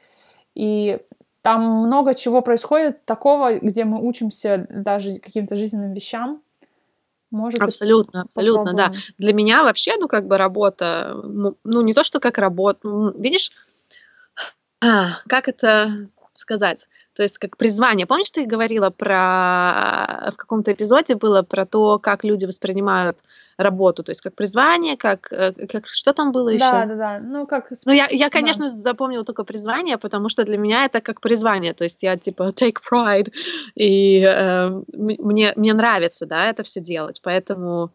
[0.55, 0.99] и
[1.43, 6.43] там много чего происходит такого, где мы учимся даже каким-то жизненным вещам.
[7.31, 8.93] Может, абсолютно, абсолютно, да.
[9.19, 13.11] Для меня вообще, ну, как бы работа, ну, ну, не то, что как работа, ну,
[13.13, 13.51] видишь,
[14.83, 16.89] а, как это сказать,
[17.21, 18.07] то есть как призвание.
[18.07, 23.19] Помнишь, ты говорила про в каком-то эпизоде было про то, как люди воспринимают
[23.59, 26.61] работу, то есть как призвание, как, э, как что там было еще?
[26.61, 27.21] Да, да, да.
[27.21, 27.71] Ну как.
[27.85, 28.73] Ну я, я, конечно, да.
[28.73, 32.77] запомнила только призвание, потому что для меня это как призвание, то есть я типа take
[32.91, 33.31] pride
[33.75, 37.91] и э, мне мне нравится, да, это все делать, поэтому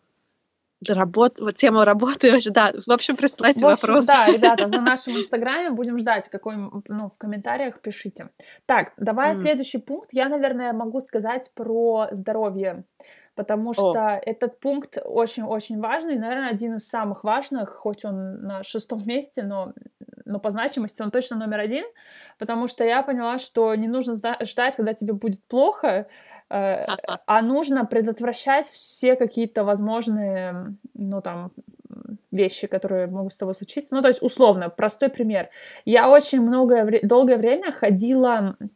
[0.93, 4.07] работ, вот тема работы, да, в общем, присылайте в общем, вопросы.
[4.07, 8.29] Да, ребята, на нашем инстаграме будем ждать, какой, ну, в комментариях пишите.
[8.65, 9.35] Так, давай mm.
[9.35, 10.09] следующий пункт.
[10.13, 12.83] Я, наверное, могу сказать про здоровье,
[13.35, 14.21] потому что О.
[14.23, 19.73] этот пункт очень-очень важный, наверное, один из самых важных, хоть он на шестом месте, но,
[20.25, 21.85] но по значимости он точно номер один,
[22.39, 26.07] потому что я поняла, что не нужно ждать, когда тебе будет плохо,
[26.47, 31.51] а нужно предотвращать все какие-то возможные, ну, там,
[32.31, 33.95] вещи, которые могут с тобой случиться.
[33.95, 35.49] Ну, то есть, условно, простой пример.
[35.85, 38.67] Я очень многое, долгое время ходила э, э,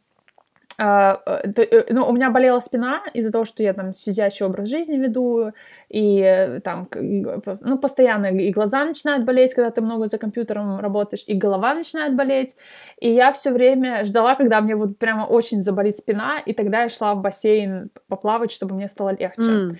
[0.80, 5.52] ну, у меня болела спина из-за того, что я там сидячий образ жизни веду,
[5.90, 11.24] и э, там, ну, постоянно и глаза начинают болеть, когда ты много за компьютером работаешь,
[11.26, 12.56] и голова начинает болеть,
[12.98, 16.88] и я все время ждала, когда мне вот прямо очень заболит спина, и тогда я
[16.88, 19.42] шла в бассейн поплавать, чтобы мне стало легче.
[19.42, 19.70] Mm.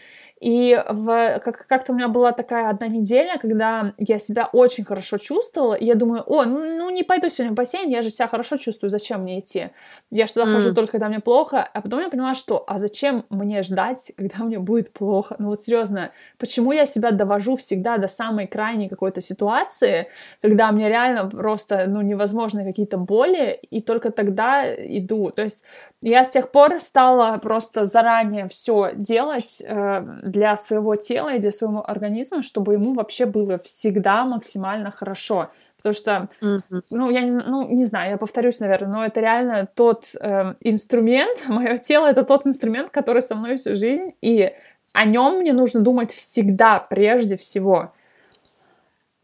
[0.41, 5.19] И в, как, как-то у меня была такая одна неделя, когда я себя очень хорошо
[5.19, 8.57] чувствовала, и я думаю, о, ну, не пойду сегодня в бассейн, я же себя хорошо
[8.57, 9.71] чувствую, зачем мне идти?
[10.11, 10.73] Я что туда mm.
[10.73, 14.59] только когда мне плохо, а потом я поняла, что, а зачем мне ждать, когда мне
[14.59, 15.37] будет плохо?
[15.39, 20.09] Ну вот серьезно, почему я себя довожу всегда до самой крайней какой-то ситуации,
[20.41, 25.31] когда мне реально просто, ну, невозможны какие-то боли, и только тогда иду.
[25.33, 25.65] То есть
[26.01, 31.51] я с тех пор стала просто заранее все делать э, для своего тела и для
[31.51, 35.51] своего организма, чтобы ему вообще было всегда максимально хорошо.
[35.77, 36.83] Потому что, mm-hmm.
[36.91, 41.45] ну, я не, ну, не знаю, я повторюсь, наверное, но это реально тот э, инструмент,
[41.49, 44.53] мое тело это тот инструмент, который со мной всю жизнь, и
[44.93, 47.93] о нем мне нужно думать всегда, прежде всего.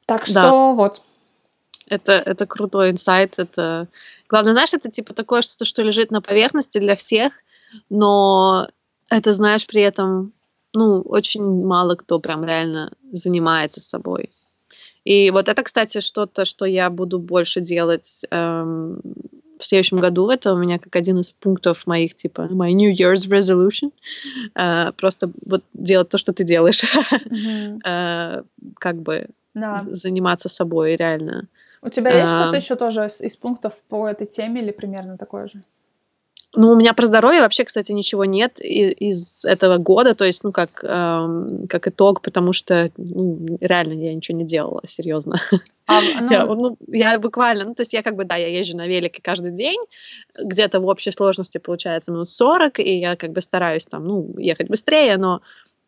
[0.07, 0.73] Так что да.
[0.73, 1.03] вот.
[1.88, 3.88] Это, это крутой инсайт, это
[4.29, 7.33] Главное, знаешь, это типа такое что-то, что лежит на поверхности для всех,
[7.88, 8.69] но
[9.09, 10.33] это, знаешь, при этом,
[10.74, 14.31] ну, очень мало кто прям реально занимается собой.
[15.05, 19.00] И вот это, кстати, что-то, что я буду больше делать эм,
[19.59, 20.29] в следующем году.
[20.31, 23.92] Это у меня как один из пунктов моих, типа, my New Year's resolution.
[24.55, 26.83] Э, просто вот делать то, что ты делаешь.
[26.83, 27.81] Mm-hmm.
[27.85, 28.42] э,
[28.79, 29.83] как бы да.
[29.92, 31.46] заниматься собой реально.
[31.83, 35.16] У тебя есть а, что-то еще тоже из, из пунктов по этой теме или примерно
[35.16, 35.62] такое же?
[36.57, 40.53] Ну, у меня про здоровье вообще, кстати, ничего нет из, этого года, то есть, ну,
[40.53, 45.40] как, эм, как итог, потому что, ну, реально я ничего не делала, серьезно.
[45.88, 46.31] А, ну...
[46.31, 49.23] Я, ну, я буквально, ну, то есть я как бы, да, я езжу на велике
[49.23, 49.79] каждый день,
[50.37, 54.69] где-то в общей сложности получается минут 40, и я как бы стараюсь там, ну, ехать
[54.69, 55.42] быстрее, но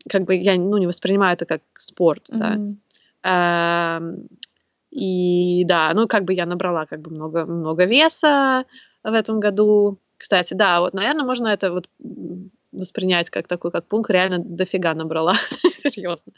[0.09, 2.77] как бы я, ну, не воспринимаю это как спорт, mm-hmm.
[3.25, 3.97] да.
[3.97, 4.29] Эм,
[4.91, 8.65] и да, ну как бы я набрала как бы много, много веса
[9.03, 9.99] в этом году.
[10.19, 11.89] Кстати, да, вот, наверное, можно это вот
[12.73, 15.37] воспринять как такой, как пункт, реально дофига набрала,
[15.71, 16.33] серьезно.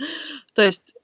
[0.55, 0.95] То есть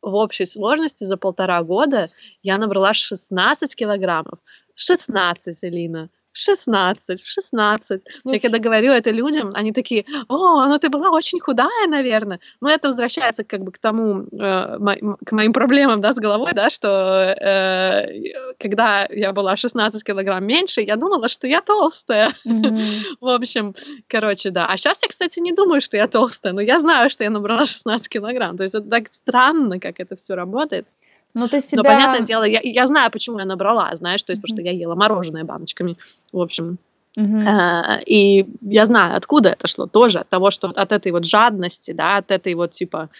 [0.00, 2.08] в общей сложности за полтора года
[2.42, 4.40] я набрала 16 килограммов.
[4.74, 6.10] 16, Элина.
[6.32, 8.02] 16, 16.
[8.22, 8.34] Слушай.
[8.34, 12.40] Я когда говорю это людям, они такие, о, ну ты была очень худая, наверное.
[12.60, 16.52] Но это возвращается как бы к тому, э, мо- к моим проблемам, да, с головой,
[16.54, 22.32] да, что э, когда я была 16 килограмм меньше, я думала, что я толстая.
[22.46, 23.02] Mm-hmm.
[23.20, 23.74] В общем,
[24.08, 24.66] короче, да.
[24.66, 27.66] А сейчас я, кстати, не думаю, что я толстая, но я знаю, что я набрала
[27.66, 28.56] 16 килограмм.
[28.56, 30.86] То есть это так странно, как это все работает.
[31.34, 31.78] Ну, ты себя...
[31.78, 34.42] Но, понятное дело, я, я знаю, почему я набрала, знаешь, то есть, mm-hmm.
[34.42, 35.96] потому что я ела мороженое баночками,
[36.32, 36.78] в общем.
[37.16, 41.92] А, и я знаю, откуда это шло, тоже от того, что от этой вот жадности,
[41.92, 43.10] да, от этой вот, типа,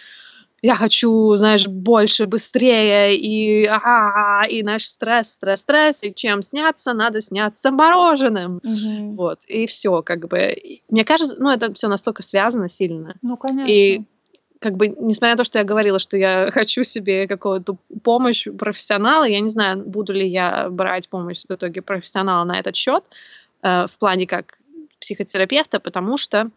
[0.63, 6.95] я хочу, знаешь, больше, быстрее, и, а, и наш стресс, стресс, стресс, и чем сняться,
[6.95, 9.15] надо сняться мороженым, mm-hmm.
[9.15, 10.57] вот, и все, как бы,
[10.89, 13.17] мне кажется, ну, это все настолько связано сильно.
[13.23, 13.71] Ну, конечно.
[13.71, 14.03] И
[14.63, 19.25] как бы, несмотря на то, что я говорила, что я хочу себе какую-то помощь профессионала,
[19.25, 23.05] я не знаю, буду ли я брать помощь в итоге профессионала на этот счет,
[23.63, 24.59] э, в плане как
[25.01, 26.51] психотерапевта, потому что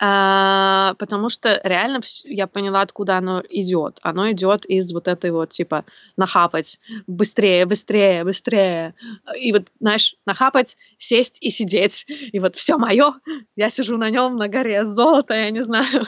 [0.00, 3.98] потому что реально я поняла, откуда оно идет.
[4.00, 5.84] Оно идет из вот этой вот, типа,
[6.16, 8.94] нахапать быстрее, быстрее, быстрее.
[9.38, 12.06] И вот, знаешь, нахапать, сесть и сидеть.
[12.08, 13.12] И вот все мое,
[13.56, 16.06] я сижу на нем на горе золота, я не знаю.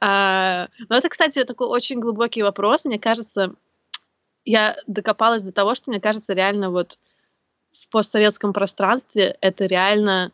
[0.00, 2.84] А, но это, кстати, такой очень глубокий вопрос.
[2.84, 3.54] Мне кажется,
[4.44, 7.00] я докопалась до того, что, мне кажется, реально вот
[7.72, 10.30] в постсоветском пространстве это реально,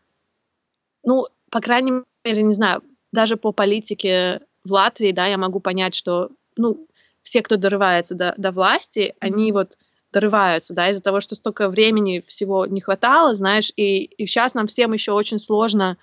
[1.03, 2.83] ну, по крайней мере, не знаю,
[3.13, 6.87] даже по политике в Латвии, да, я могу понять, что, ну,
[7.23, 9.77] все, кто дорывается до, до власти, они вот
[10.13, 14.67] дорываются, да, из-за того, что столько времени всего не хватало, знаешь, и, и сейчас нам
[14.67, 15.97] всем еще очень сложно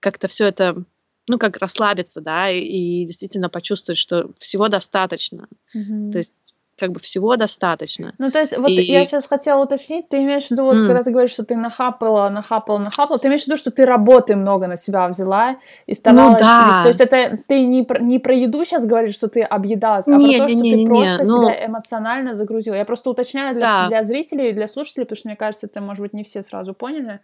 [0.00, 0.84] как-то все это,
[1.28, 5.48] ну, как расслабиться, да, и, и действительно почувствовать, что всего достаточно.
[5.74, 6.12] Mm-hmm.
[6.12, 6.36] То есть
[6.78, 8.14] как бы всего достаточно.
[8.18, 8.82] Ну, то есть, вот и...
[8.82, 10.86] я сейчас хотела уточнить, ты имеешь в виду, вот, mm.
[10.86, 14.34] когда ты говоришь, что ты нахапала, нахапала, нахапала, ты имеешь в виду, что ты работы
[14.34, 15.52] много на себя взяла
[15.86, 16.40] и старалась...
[16.40, 16.80] Ну, да.
[16.82, 20.12] То есть это ты не про, не про еду сейчас говоришь, что ты объедалась, а
[20.12, 21.44] не, про то, что не, ты не, просто ну...
[21.44, 22.74] себя эмоционально загрузила.
[22.74, 23.88] Я просто уточняю для, да.
[23.88, 26.74] для зрителей и для слушателей, потому что, мне кажется, это, может быть, не все сразу
[26.74, 27.20] поняли.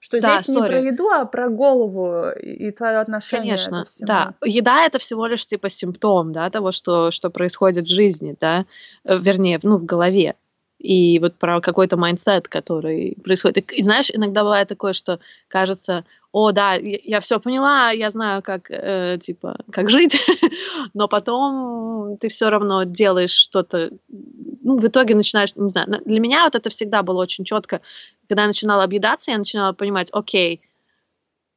[0.00, 0.62] Что да, здесь sorry.
[0.62, 4.34] не про еду, а про голову и твое отношение Конечно, да.
[4.42, 8.64] Еда— это всего лишь типа симптом, да, того, что, что происходит в жизни, да,
[9.04, 10.34] э, вернее, ну, в голове
[10.78, 13.70] и вот про какой-то mindset, который происходит.
[13.70, 18.42] И, знаешь, иногда бывает такое, что кажется, о, да, я, я все поняла, я знаю,
[18.42, 20.20] как, э, типа, как жить,
[20.94, 26.44] но потом ты все равно делаешь что-то, ну, в итоге начинаешь, не знаю, для меня
[26.44, 27.80] вот это всегда было очень четко,
[28.28, 30.60] когда я начинала объедаться, я начинала понимать, окей,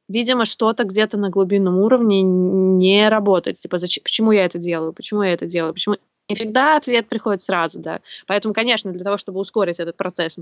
[0.08, 3.58] видимо, что-то где-то на глубинном уровне не работает.
[3.58, 5.96] Типа, зачем, почему я это делаю, почему я это делаю, почему
[6.28, 8.00] не всегда ответ приходит сразу, да.
[8.26, 10.36] Поэтому, конечно, для того, чтобы ускорить этот процесс,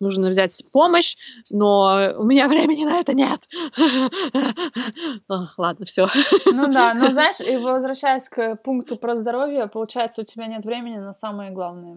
[0.00, 1.16] нужно взять помощь,
[1.50, 3.40] но у меня времени на это нет.
[5.58, 6.08] Ладно, все.
[6.46, 10.98] Ну да, но знаешь, и возвращаясь к пункту про здоровье, получается, у тебя нет времени
[10.98, 11.96] на самое главное.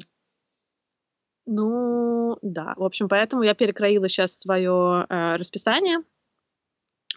[1.45, 2.73] Ну, да.
[2.75, 5.99] В общем, поэтому я перекроила сейчас свое э, расписание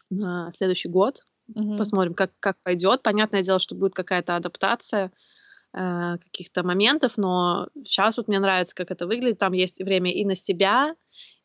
[0.08, 1.26] на следующий год.
[1.54, 1.76] Угу.
[1.76, 3.02] Посмотрим, как, как пойдет.
[3.02, 5.10] Понятное дело, что будет какая-то адаптация
[5.74, 9.38] э, каких-то моментов, но сейчас вот мне нравится, как это выглядит.
[9.38, 10.94] Там есть время и на себя,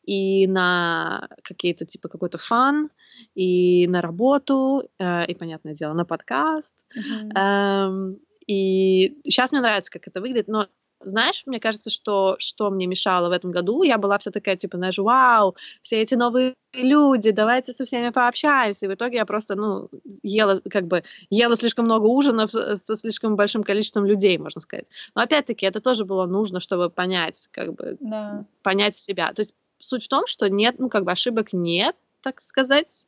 [0.02, 2.90] и на какие-то типа какой-то фан,
[3.34, 6.74] и на работу, э, и, понятное дело, на подкаст.
[6.96, 7.38] Mm-hmm.
[7.38, 10.68] Эм, и сейчас мне нравится, как это выглядит, но
[11.00, 14.76] знаешь, мне кажется, что, что мне мешало в этом году, я была вся такая, типа,
[14.76, 18.86] знаешь, вау, все эти новые люди, давайте со всеми пообщаемся.
[18.86, 19.88] И в итоге я просто, ну,
[20.22, 24.86] ела, как бы, ела слишком много ужинов со слишком большим количеством людей, можно сказать.
[25.14, 28.44] Но опять-таки это тоже было нужно, чтобы понять, как бы, да.
[28.62, 29.32] понять себя.
[29.32, 33.06] То есть суть в том, что нет, ну, как бы ошибок нет, так сказать.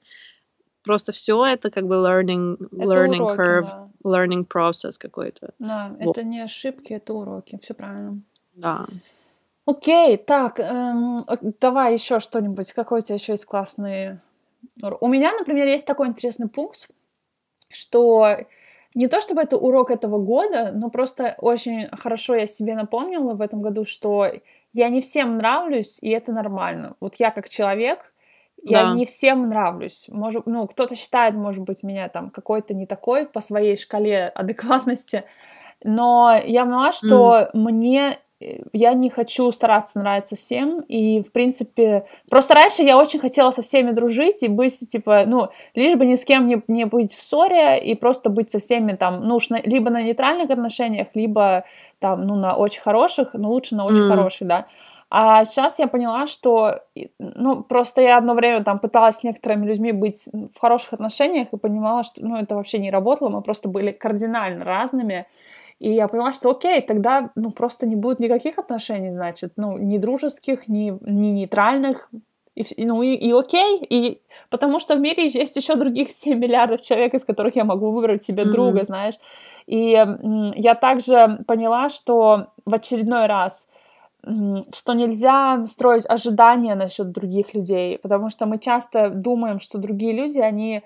[0.82, 3.87] Просто все это как бы learning, это learning уроки, curve, да.
[4.04, 5.54] Learning process какой-то.
[5.58, 6.16] Да, вот.
[6.16, 8.20] это не ошибки, это уроки, все правильно.
[8.54, 8.86] Да.
[9.66, 11.24] Окей, так, эм,
[11.60, 12.72] давай еще что-нибудь.
[12.72, 14.18] Какой у тебя еще есть классный...
[15.00, 16.88] У меня, например, есть такой интересный пункт,
[17.68, 18.38] что
[18.94, 23.40] не то чтобы это урок этого года, но просто очень хорошо я себе напомнила в
[23.40, 24.30] этом году, что
[24.72, 26.96] я не всем нравлюсь, и это нормально.
[27.00, 28.12] Вот я как человек,
[28.62, 28.94] я да.
[28.94, 30.06] не всем нравлюсь.
[30.08, 35.24] Может, ну, кто-то считает, может быть, меня там какой-то не такой по своей шкале адекватности,
[35.84, 37.50] но я поняла, что mm.
[37.54, 43.20] мне э, я не хочу стараться нравиться всем, и, в принципе, просто раньше я очень
[43.20, 46.84] хотела со всеми дружить и быть, типа, ну, лишь бы ни с кем не, не
[46.84, 50.50] быть в ссоре и просто быть со всеми там, ну, уж на, либо на нейтральных
[50.50, 51.64] отношениях, либо
[52.00, 54.08] там, ну, на очень хороших, но лучше на очень mm.
[54.08, 54.66] хороших, да.
[55.10, 56.80] А сейчас я поняла, что,
[57.18, 61.56] ну, просто я одно время там пыталась с некоторыми людьми быть в хороших отношениях и
[61.56, 65.26] понимала, что, ну, это вообще не работало, мы просто были кардинально разными.
[65.78, 69.96] И я поняла, что окей, тогда, ну, просто не будет никаких отношений, значит, ну, ни
[69.96, 72.10] дружеских, ни, ни нейтральных,
[72.54, 76.82] и, ну и, и окей, и потому что в мире есть еще других 7 миллиардов
[76.82, 78.52] человек, из которых я могу выбрать себе mm-hmm.
[78.52, 79.14] друга, знаешь.
[79.66, 79.90] И
[80.56, 83.68] я также поняла, что в очередной раз
[84.22, 90.38] что нельзя строить ожидания насчет других людей, потому что мы часто думаем, что другие люди,
[90.38, 90.82] они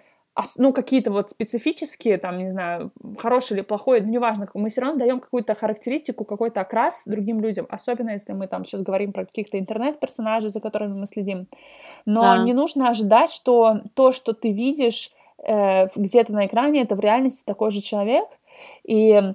[0.56, 4.98] ну, какие-то вот специфические, там, не знаю, хороший или плохой, ну, неважно, мы все равно
[4.98, 9.58] даем какую-то характеристику, какой-то окрас другим людям, особенно если мы там сейчас говорим про каких-то
[9.58, 11.48] интернет-персонажей, за которыми мы следим.
[12.06, 12.44] Но да.
[12.44, 15.10] не нужно ожидать, что то, что ты видишь
[15.46, 18.26] э, где-то на экране, это в реальности такой же человек,
[18.84, 19.34] и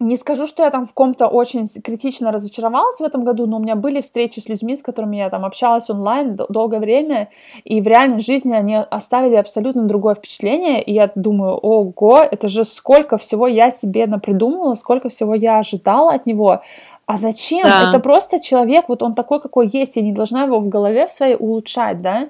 [0.00, 3.60] не скажу, что я там в ком-то очень критично разочаровалась в этом году, но у
[3.60, 7.28] меня были встречи с людьми, с которыми я там общалась онлайн долгое время,
[7.64, 12.64] и в реальной жизни они оставили абсолютно другое впечатление, и я думаю, ого, это же
[12.64, 16.62] сколько всего я себе напридумывала, сколько всего я ожидала от него,
[17.04, 17.64] а зачем?
[17.64, 17.90] Да.
[17.90, 21.12] Это просто человек, вот он такой, какой есть, я не должна его в голове в
[21.12, 22.28] своей улучшать, да?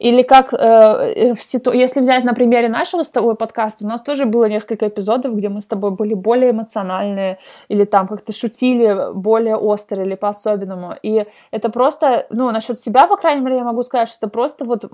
[0.00, 1.72] Или как, э, в ситу...
[1.72, 5.50] если взять на примере нашего с тобой подкаста, у нас тоже было несколько эпизодов, где
[5.50, 10.94] мы с тобой были более эмоциональные, или там как-то шутили более остро или по-особенному.
[11.02, 14.64] И это просто, ну, насчет себя, по крайней мере, я могу сказать, что это просто
[14.64, 14.90] вот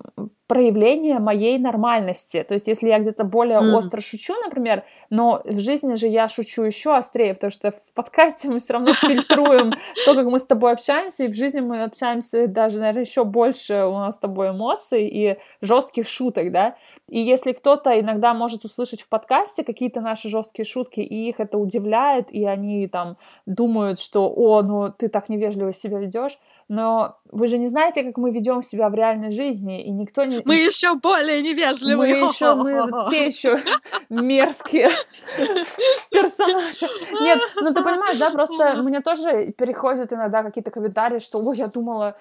[0.48, 2.44] проявление моей нормальности.
[2.46, 3.76] То есть, если я где-то более mm.
[3.76, 8.48] остро шучу, например, но в жизни же я шучу еще острее, потому что в подкасте
[8.50, 9.72] мы все равно фильтруем
[10.04, 13.84] то, как мы с тобой общаемся, и в жизни мы общаемся даже, наверное, еще больше
[13.84, 16.76] у нас с тобой эмоций и жестких шуток, да.
[17.08, 21.58] И если кто-то иногда может услышать в подкасте какие-то наши жесткие шутки, и их это
[21.58, 23.16] удивляет, и они там
[23.46, 26.38] думают, что, о, ну ты так невежливо себя ведешь,
[26.68, 30.42] но вы же не знаете, как мы ведем себя в реальной жизни, и никто не...
[30.44, 32.16] Мы еще более невежливые.
[32.16, 33.62] Мы еще, мы те еще
[34.08, 34.90] мерзкие
[36.10, 36.86] персонажи.
[37.20, 41.66] Нет, ну ты понимаешь, да, просто мне тоже переходят иногда какие-то комментарии, что, ой, я
[41.66, 42.16] думала,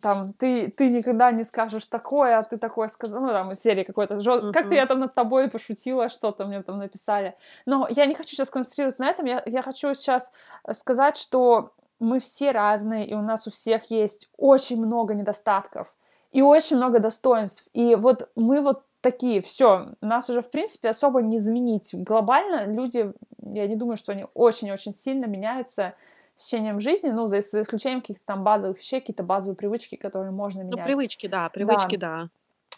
[0.00, 3.84] там, ты, ты никогда не скажешь такое, а ты такое сказал, ну, там, из серии
[3.84, 4.52] какой-то, жё...
[4.52, 7.34] как-то я там над тобой пошутила, что-то мне там написали.
[7.66, 10.30] Но я не хочу сейчас концентрироваться на этом, я, я хочу сейчас
[10.72, 15.94] сказать, что мы все разные, и у нас у всех есть очень много недостатков
[16.32, 17.66] и очень много достоинств.
[17.72, 21.90] И вот мы вот такие, все, нас уже, в принципе, особо не заменить.
[21.92, 25.94] Глобально люди, я не думаю, что они очень-очень сильно меняются
[26.36, 30.62] с течением жизни, ну, за, исключением каких-то там базовых вещей, какие-то базовые привычки, которые можно
[30.62, 30.78] ну, менять.
[30.78, 32.22] Ну, привычки, да, привычки, да.
[32.22, 32.28] да.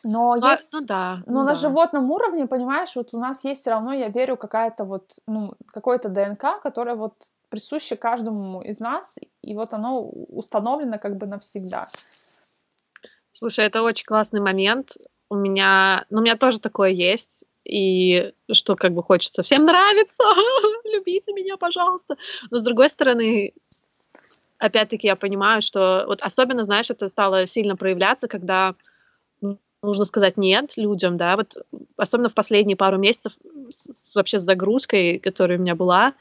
[0.04, 1.22] Но ну, есть, ну да.
[1.26, 1.54] Но ну, на да.
[1.54, 6.08] животном уровне, понимаешь, вот у нас есть все равно, я верю, какая-то вот, ну, какой-то
[6.08, 7.14] ДНК, которая вот
[7.52, 11.90] присуще каждому из нас, и вот оно установлено как бы навсегда.
[13.30, 14.96] Слушай, это очень классный момент.
[15.28, 20.22] У меня, ну, у меня тоже такое есть, и что как бы хочется всем нравится,
[20.94, 22.16] любите меня, пожалуйста.
[22.50, 23.52] Но с другой стороны,
[24.56, 28.76] опять-таки я понимаю, что вот особенно, знаешь, это стало сильно проявляться, когда
[29.82, 31.56] нужно сказать нет людям, да, вот
[31.98, 33.34] особенно в последние пару месяцев
[33.68, 36.14] с, с, вообще с загрузкой, которая у меня была,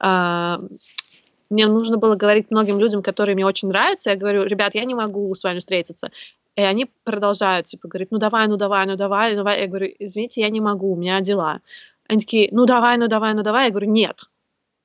[0.00, 4.94] мне нужно было говорить многим людям, которые мне очень нравятся, я говорю, ребят, я не
[4.94, 6.10] могу с вами встретиться.
[6.56, 9.60] И они продолжают, типа, говорить, ну давай, ну давай, ну давай, ну давай.
[9.60, 11.60] Я говорю, извините, я не могу, у меня дела.
[12.08, 13.66] Они такие, ну давай, ну давай, ну давай.
[13.66, 14.24] Я говорю, нет.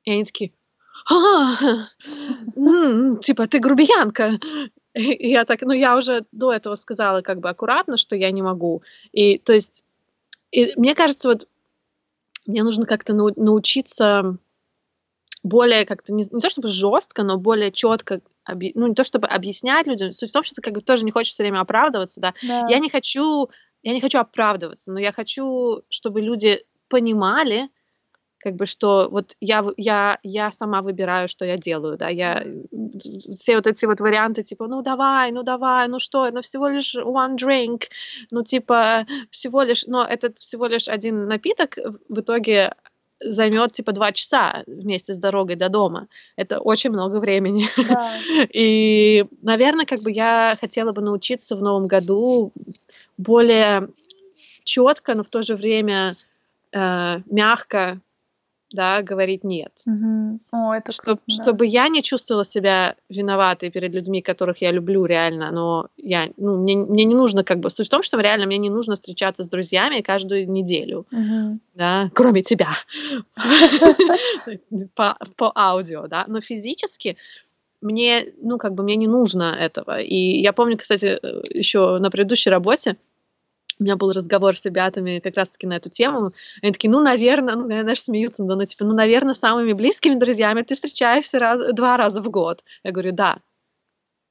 [0.04, 0.52] И они такие,
[1.10, 1.88] а,
[3.22, 4.40] типа, ты грубиянка.
[4.94, 8.44] И я так, ну я уже до этого сказала как бы аккуратно, что я не
[8.44, 8.84] могу.
[9.12, 9.84] И то есть,
[10.52, 11.48] и мне кажется, вот
[12.46, 14.38] мне нужно как-то научиться
[15.44, 18.72] более как-то, не, не то чтобы жестко, но более четко, объ...
[18.76, 21.12] ну не то чтобы объяснять людям, суть в том, что ты как бы тоже не
[21.12, 22.34] хочешь все время оправдываться, да.
[22.42, 22.68] да.
[22.70, 23.50] Я не хочу,
[23.84, 27.70] я не хочу оправдываться, но я хочу, чтобы люди понимали,
[28.40, 32.46] как бы, что вот я, я, я сама выбираю, что я делаю, да, я
[33.36, 36.96] все вот эти вот варианты, типа, ну давай, ну давай, ну что, ну всего лишь
[36.96, 37.84] one drink,
[38.32, 41.78] ну типа, всего лишь, но этот всего лишь один напиток
[42.10, 42.76] в итоге
[43.20, 46.08] займет типа два часа вместе с дорогой до дома.
[46.36, 47.68] Это очень много времени.
[47.78, 48.12] Да.
[48.54, 52.52] И, наверное, как бы я хотела бы научиться в новом году
[53.18, 53.88] более
[54.64, 56.16] четко, но в то же время
[56.72, 58.00] э, мягко
[58.74, 59.72] да, говорить нет.
[59.86, 60.40] Угу.
[60.52, 61.34] О, это Чтоб, круто, да.
[61.34, 66.58] Чтобы я не чувствовала себя виноватой перед людьми, которых я люблю реально, но я, ну,
[66.58, 67.70] мне, мне не нужно как бы...
[67.70, 71.60] Суть в том, что реально мне не нужно встречаться с друзьями каждую неделю, угу.
[71.76, 72.76] да, кроме тебя,
[74.96, 75.18] по,
[75.56, 77.18] аудио, да, но физически
[77.82, 80.00] мне, ну, как бы мне не нужно этого.
[80.00, 82.98] И я помню, кстати, э, еще на предыдущей работе,
[83.84, 86.32] у меня был разговор с ребятами как раз-таки на эту тему.
[86.62, 90.16] Они такие, ну, наверное, ну, знаешь, смеются, да, ну, типа, ну, наверное, с самыми близкими
[90.16, 92.64] друзьями ты встречаешься раз, два раза в год.
[92.84, 93.38] Я говорю, да.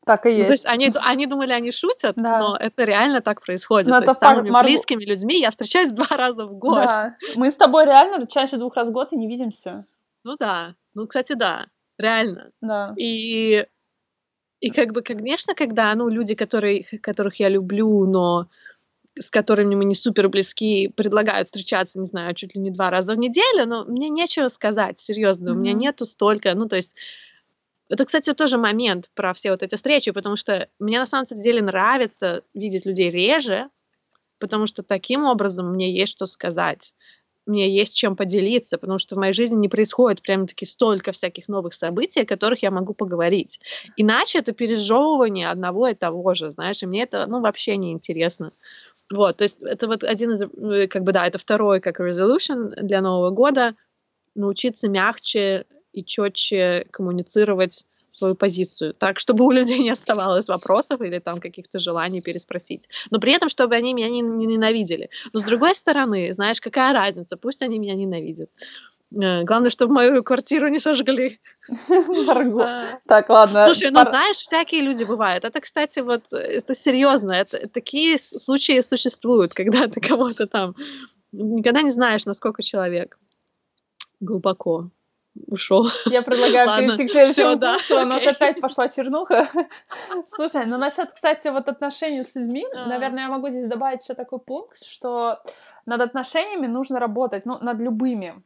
[0.06, 0.40] Так и есть.
[0.40, 2.38] Ну, то есть они, они думали, они шутят, да.
[2.40, 3.88] но это реально так происходит.
[3.88, 4.68] Но то есть с самыми Марго...
[4.68, 6.84] близкими людьми я встречаюсь два раза в год.
[6.86, 7.16] Да.
[7.36, 9.84] Мы с тобой реально чаще двух раз в год и не видимся.
[10.24, 10.74] Ну да.
[10.94, 11.66] Ну, кстати, да.
[11.98, 12.50] Реально.
[12.60, 12.94] Да.
[12.96, 13.66] И,
[14.60, 18.48] и как бы, конечно, когда, ну, люди, которые, которых я люблю, но
[19.18, 23.14] с которыми мы не супер близки, предлагают встречаться, не знаю, чуть ли не два раза
[23.14, 25.52] в неделю, но мне нечего сказать, серьезно, mm-hmm.
[25.52, 26.92] у меня нету столько, ну, то есть
[27.88, 31.60] это, кстати, тоже момент про все вот эти встречи, потому что мне на самом деле
[31.60, 33.68] нравится видеть людей реже,
[34.38, 36.94] потому что таким образом мне есть что сказать,
[37.44, 41.74] мне есть чем поделиться, потому что в моей жизни не происходит прям-таки столько всяких новых
[41.74, 43.60] событий, о которых я могу поговорить.
[43.96, 48.52] Иначе это пережевывание одного и того же, знаешь, и мне это, ну, вообще не интересно.
[49.12, 52.74] Вот, то есть это вот один из, э, как бы, да, это второй как resolution
[52.82, 53.74] для Нового года,
[54.34, 61.18] научиться мягче и четче коммуницировать свою позицию, так, чтобы у людей не оставалось вопросов или
[61.18, 62.88] там каких-то желаний переспросить.
[63.10, 65.10] Но при этом, чтобы они меня не, не ненавидели.
[65.32, 68.50] Но с другой стороны, знаешь, какая разница, пусть они меня ненавидят.
[69.20, 71.40] Э, главное, чтобы мою квартиру не сожгли.
[72.62, 72.98] А.
[73.06, 73.66] Так, ладно.
[73.66, 75.44] Слушай, ну знаешь, всякие люди бывают.
[75.44, 77.32] Это, кстати, вот, это серьезно.
[77.32, 80.74] Это, такие случаи существуют, когда ты кого-то там...
[81.32, 83.18] Никогда не знаешь, насколько человек
[84.20, 84.90] глубоко
[85.46, 85.88] ушел.
[86.06, 88.00] Я предлагаю Ладно, перейти к следующему пункту.
[88.00, 89.48] У нас опять пошла чернуха.
[90.26, 92.86] Слушай, ну насчет, кстати, вот отношений с людьми, а.
[92.86, 95.42] наверное, я могу здесь добавить еще такой пункт, что
[95.86, 98.42] над отношениями нужно работать, ну, над любыми.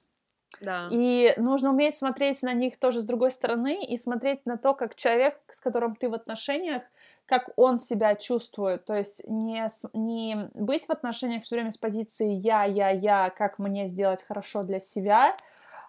[0.60, 0.88] Да.
[0.90, 4.94] И нужно уметь смотреть на них тоже с другой стороны и смотреть на то, как
[4.94, 6.82] человек, с которым ты в отношениях,
[7.26, 8.84] как он себя чувствует.
[8.84, 13.58] То есть не, не быть в отношениях все время с позиции «я, я, я», как
[13.58, 15.36] мне сделать хорошо для себя,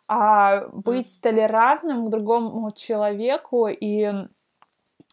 [0.08, 4.12] а быть толерантным к другому человеку и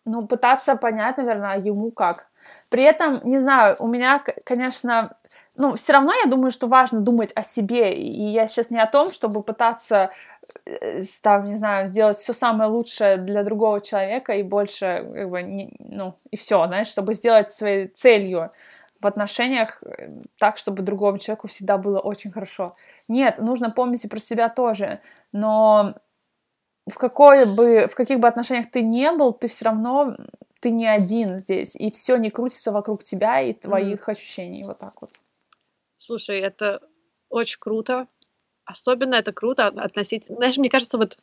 [0.06, 2.28] ну, пытаться понять, наверное, ему как.
[2.68, 5.16] При этом, не знаю, у меня, конечно,
[5.56, 7.94] ну, все равно я думаю, что важно думать о себе.
[7.94, 10.10] И я сейчас не о том, чтобы пытаться
[10.66, 15.42] э, там, не знаю, сделать все самое лучшее для другого человека и больше, как бы,
[15.42, 18.50] не, ну, и все, знаешь, чтобы сделать своей целью
[19.00, 22.74] в отношениях э, так, чтобы другому человеку всегда было очень хорошо.
[23.06, 25.00] Нет, нужно помнить и про себя тоже,
[25.32, 25.94] но
[26.86, 30.16] в, какой бы, в каких бы отношениях ты не был, ты все равно
[30.60, 34.12] ты не один здесь, и все не крутится вокруг тебя и твоих mm.
[34.12, 35.10] ощущений, вот так вот.
[36.04, 36.82] Слушай, это
[37.30, 38.08] очень круто.
[38.66, 40.36] Особенно это круто относительно...
[40.36, 41.16] Знаешь, мне кажется, вот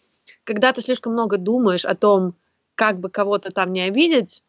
[0.43, 2.36] когда ты слишком много думаешь о том,
[2.73, 4.43] как бы кого-то там не обидеть,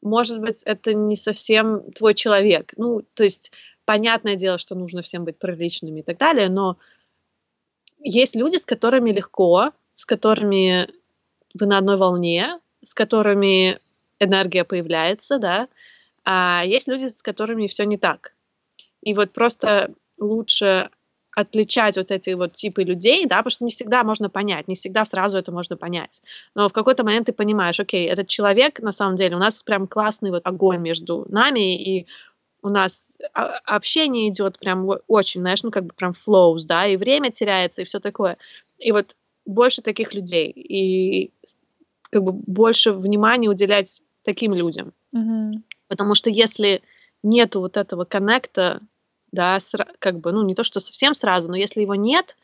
[0.00, 2.72] может быть, это не совсем твой человек.
[2.76, 3.52] Ну, то есть,
[3.84, 6.76] понятное дело, что нужно всем быть приличными и так далее, но
[8.00, 10.88] есть люди, с которыми легко, с которыми
[11.54, 13.78] вы на одной волне, с которыми
[14.18, 15.68] энергия появляется, да,
[16.24, 18.34] а есть люди, с которыми все не так.
[19.02, 20.90] И вот просто лучше
[21.34, 25.04] отличать вот эти вот типы людей, да, потому что не всегда можно понять, не всегда
[25.04, 26.22] сразу это можно понять.
[26.54, 29.86] Но в какой-то момент ты понимаешь, окей, этот человек, на самом деле, у нас прям
[29.86, 32.06] классный вот огонь между нами, и
[32.62, 37.30] у нас общение идет прям очень, знаешь, ну как бы прям flows, да, и время
[37.32, 38.36] теряется, и все такое.
[38.78, 41.32] И вот больше таких людей, и
[42.10, 44.92] как бы больше внимания уделять таким людям.
[45.14, 45.62] Mm-hmm.
[45.88, 46.82] Потому что если
[47.22, 48.80] нету вот этого коннекта
[49.32, 49.58] да,
[49.98, 52.36] как бы, ну, не то, что совсем сразу, но если его нет,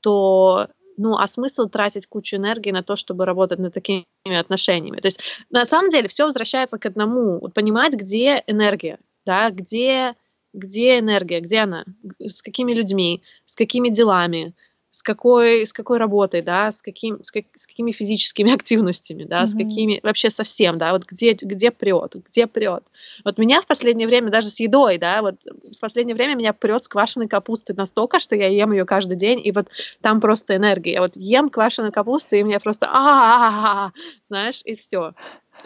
[0.00, 5.00] то ну, а смысл тратить кучу энергии на то, чтобы работать над такими отношениями?
[5.00, 7.40] То есть, на самом деле, все возвращается к одному.
[7.48, 10.14] Понимать, где энергия, да, где,
[10.52, 11.84] где энергия, где она,
[12.20, 14.54] с какими людьми, с какими делами,
[14.94, 19.42] с какой, с какой работой, да, с, каким, с, как, с какими физическими активностями, да,
[19.42, 19.48] mm-hmm.
[19.48, 22.84] с какими, вообще совсем, да, вот где, где прет, где прет.
[23.24, 26.84] Вот меня в последнее время даже с едой, да, вот в последнее время меня прет
[26.84, 29.66] с квашеной капустой настолько, что я ем ее каждый день, и вот
[30.00, 30.92] там просто энергия.
[30.92, 33.90] Я вот ем квашеную капусту, и мне просто а
[34.28, 35.12] знаешь, и все.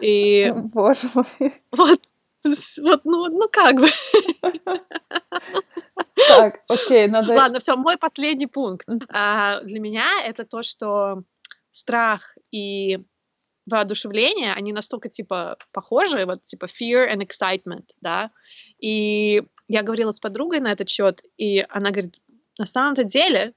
[0.00, 0.50] И...
[0.54, 1.26] Боже мой.
[1.70, 2.00] Вот,
[2.44, 3.88] вот, ну, ну как бы.
[6.28, 7.32] Так, окей, надо...
[7.32, 8.88] Ладно, все, мой последний пункт.
[9.08, 11.22] А, для меня это то, что
[11.70, 12.98] страх и
[13.66, 18.30] воодушевление, они настолько, типа, похожи, вот, типа, fear and excitement, да,
[18.78, 22.16] и я говорила с подругой на этот счет, и она говорит,
[22.58, 23.52] на самом-то деле,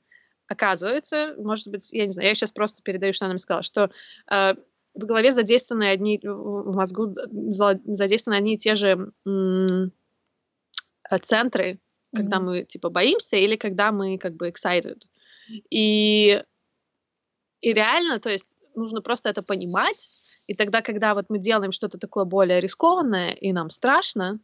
[0.48, 3.90] оказывается, может быть, я не знаю, я сейчас просто передаю, что она мне сказала, что
[4.30, 4.56] э,
[4.94, 7.16] в голове задействованы одни, в мозгу
[7.86, 9.92] задействованы одни и те же м-
[11.24, 11.80] центры,
[12.14, 12.42] когда mm-hmm.
[12.42, 15.02] мы типа боимся или когда мы как бы excited.
[15.70, 16.44] И,
[17.62, 20.12] и реально, то есть нужно просто это понимать,
[20.48, 24.40] и тогда, когда вот мы делаем что-то такое более рискованное и нам страшно,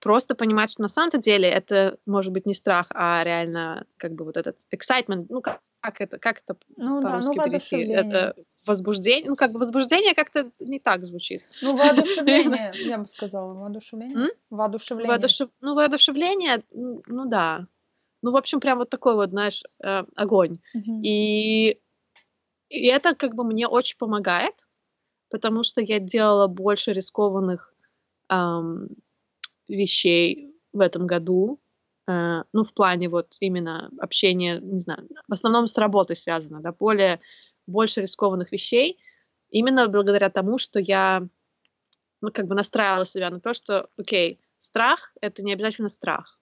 [0.00, 4.24] просто понимать, что на самом-то деле это может быть не страх, а реально как бы
[4.24, 7.92] вот этот excitement, ну как, как это, как это ну, по-русски да, ну, перевести?
[7.92, 11.42] Это возбуждение, ну как бы возбуждение как-то не так звучит.
[11.60, 14.30] Ну воодушевление, я бы сказала, воодушевление.
[14.48, 15.10] Воодушевление.
[15.10, 15.50] Воодушев...
[15.60, 17.66] Ну воодушевление, ну да.
[18.22, 20.60] Ну в общем прям вот такой вот, знаешь, э, огонь.
[21.02, 21.78] И
[22.70, 24.54] и это как бы мне очень помогает,
[25.28, 27.74] потому что я делала больше рискованных
[28.30, 28.88] эм,
[29.68, 31.60] вещей в этом году,
[32.06, 37.20] ну, в плане вот именно общения, не знаю, в основном с работой связано, да, более
[37.66, 38.98] больше рискованных вещей,
[39.50, 41.26] именно благодаря тому, что я
[42.20, 46.38] ну, как бы настраивала себя на то, что, окей, страх— это не обязательно страх.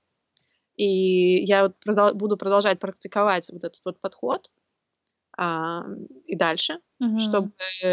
[0.77, 4.51] И я вот продол- буду продолжать практиковать вот этот вот подход,
[5.37, 5.85] а,
[6.27, 7.19] и дальше, Мгм.
[7.19, 7.53] чтобы,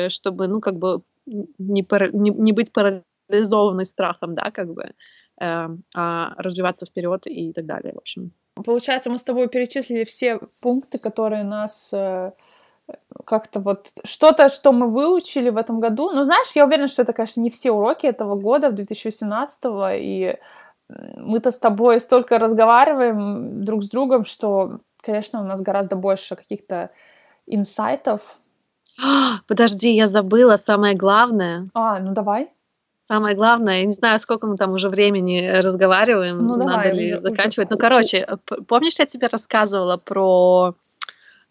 [0.10, 4.94] чтобы, ну, как бы не, пара- не, не быть парализованной страхом, да, как бы, э,
[5.40, 8.32] а развиваться вперед и так далее, в общем.
[8.56, 12.32] Получается, мы с тобой перечислили все пункты, которые нас э,
[13.26, 16.12] как-то вот что-то, что мы выучили в этом году.
[16.12, 19.64] Ну, знаешь, я уверена, что это, конечно, не все уроки этого года, 2018
[19.96, 20.38] и
[21.18, 26.90] мы-то с тобой столько разговариваем друг с другом, что, конечно, у нас гораздо больше каких-то
[27.46, 28.40] инсайтов.
[29.48, 31.68] Подожди, я забыла самое главное.
[31.74, 32.50] А, ну давай.
[33.10, 37.14] Самое главное, я не знаю, сколько мы там уже времени разговариваем, Ну, давай, надо ли
[37.16, 37.70] уже- заканчивать.
[37.70, 37.76] уже.
[37.76, 40.76] Ну, короче, п- помнишь, я тебе рассказывала про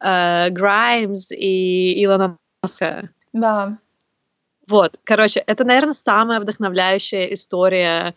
[0.01, 3.09] э, Граймс и Илона Маска?
[3.33, 3.77] Да.
[4.69, 8.15] Вот, короче, это, наверное, самая вдохновляющая история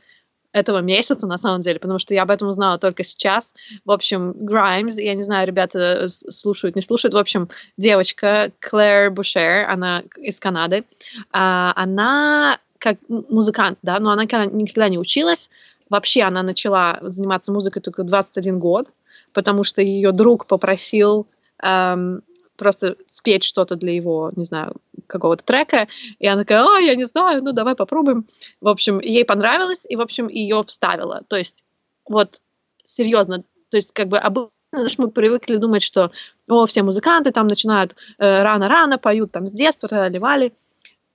[0.51, 3.55] этого месяца, на самом деле, потому что я об этом узнала только сейчас.
[3.85, 9.67] В общем, Граймс, я не знаю, ребята слушают, не слушают, в общем, девочка Клэр Бушер,
[9.67, 10.83] она из Канады,
[11.31, 15.49] а, она как музыкант, да, но она никогда- не училась,
[15.89, 18.87] вообще она начала заниматься музыкой только в 21 год,
[19.33, 21.27] потому что ее друг попросил
[21.63, 22.23] эм,
[22.57, 27.03] просто спеть что-то для его, не знаю, какого-то трека, и она такая, а, я не
[27.05, 28.25] знаю, ну давай попробуем.
[28.61, 31.21] В общем, ей понравилось, и, в общем, ее вставила.
[31.27, 31.63] То есть,
[32.09, 32.41] вот,
[32.83, 34.49] серьезно, то есть, как бы обычно,
[34.97, 36.11] мы привыкли думать, что,
[36.47, 40.17] о, все музыканты там начинают э, рано-рано, поют там с детства, трали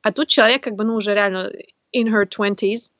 [0.06, 1.50] А тут человек, как бы, ну, уже реально
[1.92, 2.90] in her 20s,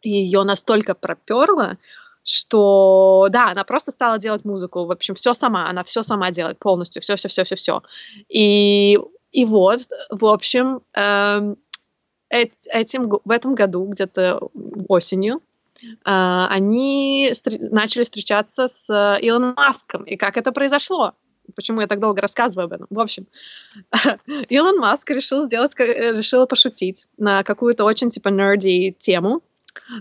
[0.00, 1.76] и ее настолько проперло,
[2.24, 6.58] что, да, она просто стала делать музыку, в общем, все сама, она все сама делает
[6.58, 7.82] полностью, все, все, все, все, все.
[8.30, 8.98] И,
[9.32, 11.58] и вот, в общем, эм,
[12.32, 14.48] эт- этим, в этом году, где-то
[14.88, 15.42] осенью,
[16.06, 20.04] а, они встр- начали встречаться с э, Илоном Маском.
[20.04, 21.12] И как это произошло?
[21.54, 22.86] Почему я так долго рассказываю об этом?
[22.90, 23.26] В общем,
[24.48, 29.42] Илон Маск решил сделать, э, решил пошутить на какую-то очень типа нерди тему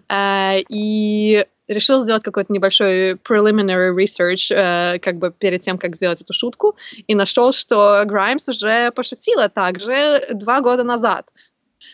[0.08, 6.22] э, и решил сделать какой-то небольшой preliminary research, э, как бы перед тем, как сделать
[6.22, 6.76] эту шутку,
[7.08, 11.30] и нашел, что Граймс уже пошутила также два года назад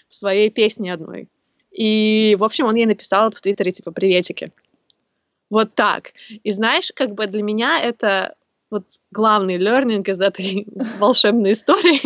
[0.09, 1.27] в своей песне одной.
[1.71, 4.47] И, в общем, он ей написал в Твиттере, типа, приветики.
[5.49, 6.13] Вот так.
[6.43, 8.35] И знаешь, как бы для меня это
[8.72, 10.68] вот главный learning из этой
[10.99, 12.01] волшебной истории.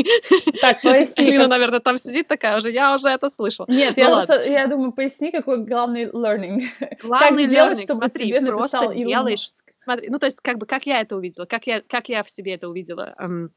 [0.60, 1.24] Так, поясни.
[1.26, 3.66] Алина, как- наверное, там сидит такая уже, я уже это слышала.
[3.70, 6.68] Нет, Ну я, просто- я думаю, поясни, какой главный learning.
[7.02, 9.74] Главный сделать, learning, чтобы смотри, тебе просто Илон делаешь, Маск?
[9.78, 12.30] смотри, ну то есть как бы как я это увидела, как я, как я в
[12.30, 13.52] себе это увидела, Эм,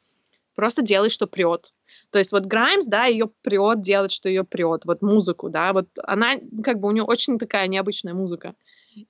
[0.55, 1.73] просто делай, что прет.
[2.11, 5.89] То есть вот Граймс, да, ее прет делать, что ее прет, вот музыку, да, вот
[6.05, 8.55] она, как бы у нее очень такая необычная музыка.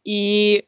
[0.05, 0.65] И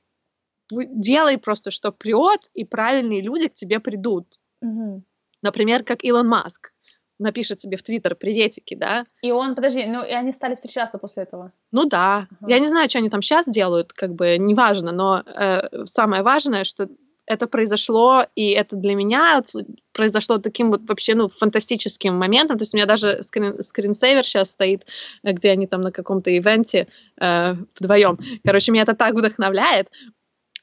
[0.70, 4.26] делай просто, что прет, и правильные люди к тебе придут.
[4.60, 5.04] Мгм.
[5.42, 6.72] Например, как Илон Маск
[7.18, 11.22] напишет тебе в Твиттер приветики, да, И он, подожди, ну и они стали встречаться после
[11.24, 11.52] этого.
[11.70, 12.26] Ну да.
[12.40, 12.50] Ага.
[12.50, 16.64] Я не знаю, что они там сейчас делают, как бы неважно, но э, самое важное,
[16.64, 16.88] что
[17.26, 22.58] это произошло, и это для меня вот произошло таким вот вообще, ну, фантастическим моментом.
[22.58, 24.86] То есть у меня даже скрин, скринсейвер сейчас стоит,
[25.22, 26.88] э, где они там на каком-то ивенте
[27.20, 28.18] э, вдвоем.
[28.44, 29.88] Короче, меня это так вдохновляет,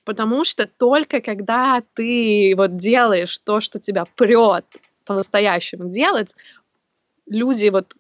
[0.04, 4.66] потому что только когда ты вот делаешь то, что тебя прет
[5.06, 6.30] по-настоящему делать,
[7.28, 7.96] люди вот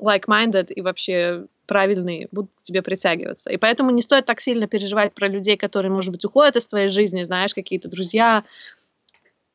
[0.00, 3.50] like-minded и вообще правильные будут к тебе притягиваться.
[3.50, 6.88] И поэтому не стоит так сильно переживать про людей, которые, может быть, уходят из твоей
[6.88, 8.44] жизни, знаешь, какие-то друзья,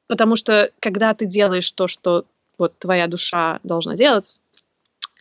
[0.08, 2.26] потому что когда ты делаешь то, что
[2.58, 4.42] вот твоя душа должна делать,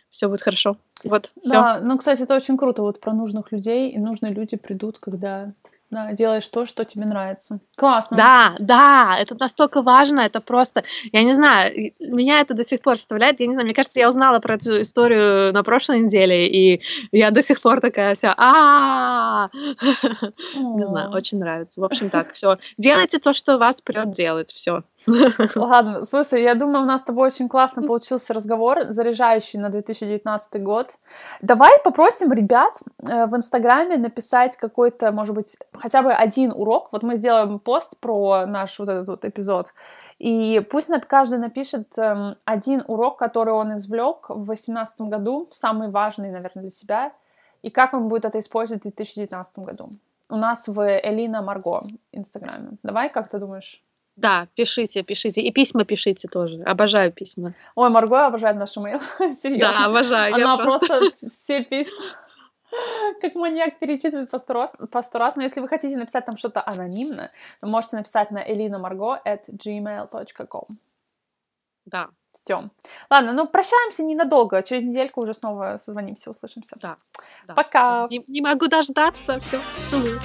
[0.09, 0.77] все будет хорошо.
[1.03, 1.49] Вот, все.
[1.49, 5.53] Да, ну, кстати, это очень круто, вот про нужных людей, и нужные люди придут, когда
[5.91, 7.59] да, делаешь то, что тебе нравится.
[7.75, 8.15] Классно.
[8.15, 12.97] Да, да, это настолько важно, это просто, я не знаю, меня это до сих пор
[12.97, 16.81] составляет, я не знаю, мне кажется, я узнала про эту историю на прошлой неделе, и
[17.11, 19.49] я до сих пор такая вся, а
[20.55, 21.81] не знаю, очень нравится.
[21.81, 22.57] В общем, так, все.
[22.77, 24.83] Делайте то, что вас прет делать, все.
[25.55, 30.61] Ладно, слушай, я думаю, у нас с тобой очень классно получился разговор, заряжающий на 2019
[30.61, 30.89] год.
[31.41, 36.89] Давай попросим ребят э, в Инстаграме написать какой-то, может быть, хотя бы один урок.
[36.91, 39.73] Вот мы сделаем пост про наш вот этот вот эпизод.
[40.19, 46.29] И пусть каждый напишет эм, один урок, который он извлек в 2018 году, самый важный,
[46.29, 47.11] наверное, для себя,
[47.63, 49.89] и как он будет это использовать в 2019 году.
[50.29, 51.81] У нас в Элина Марго
[52.11, 52.77] Инстаграме.
[52.83, 53.83] Давай, как ты думаешь?
[54.21, 55.41] Да, пишите, пишите.
[55.41, 56.61] И письма пишите тоже.
[56.63, 57.53] Обожаю письма.
[57.75, 58.99] Ой, Марго обожает наш имейл.
[59.41, 59.71] Серьезно.
[59.71, 60.35] Да, обожаю.
[60.35, 62.05] Она просто- просто все письма
[63.21, 64.75] как маньяк перечитывает по сто раз.
[64.91, 65.35] По сто раз.
[65.35, 70.77] Но если вы хотите написать там что-то анонимно, можете написать на elinamарго at gmail.com.
[71.85, 72.09] Да.
[72.33, 72.69] Все.
[73.09, 74.63] Ладно, ну прощаемся ненадолго.
[74.63, 76.77] Через недельку уже снова созвонимся, услышимся.
[76.79, 76.97] Да.
[77.47, 77.53] да.
[77.53, 78.07] Пока.
[78.09, 79.39] Не, не могу дождаться.
[79.39, 79.59] Все.
[79.89, 80.19] Целую.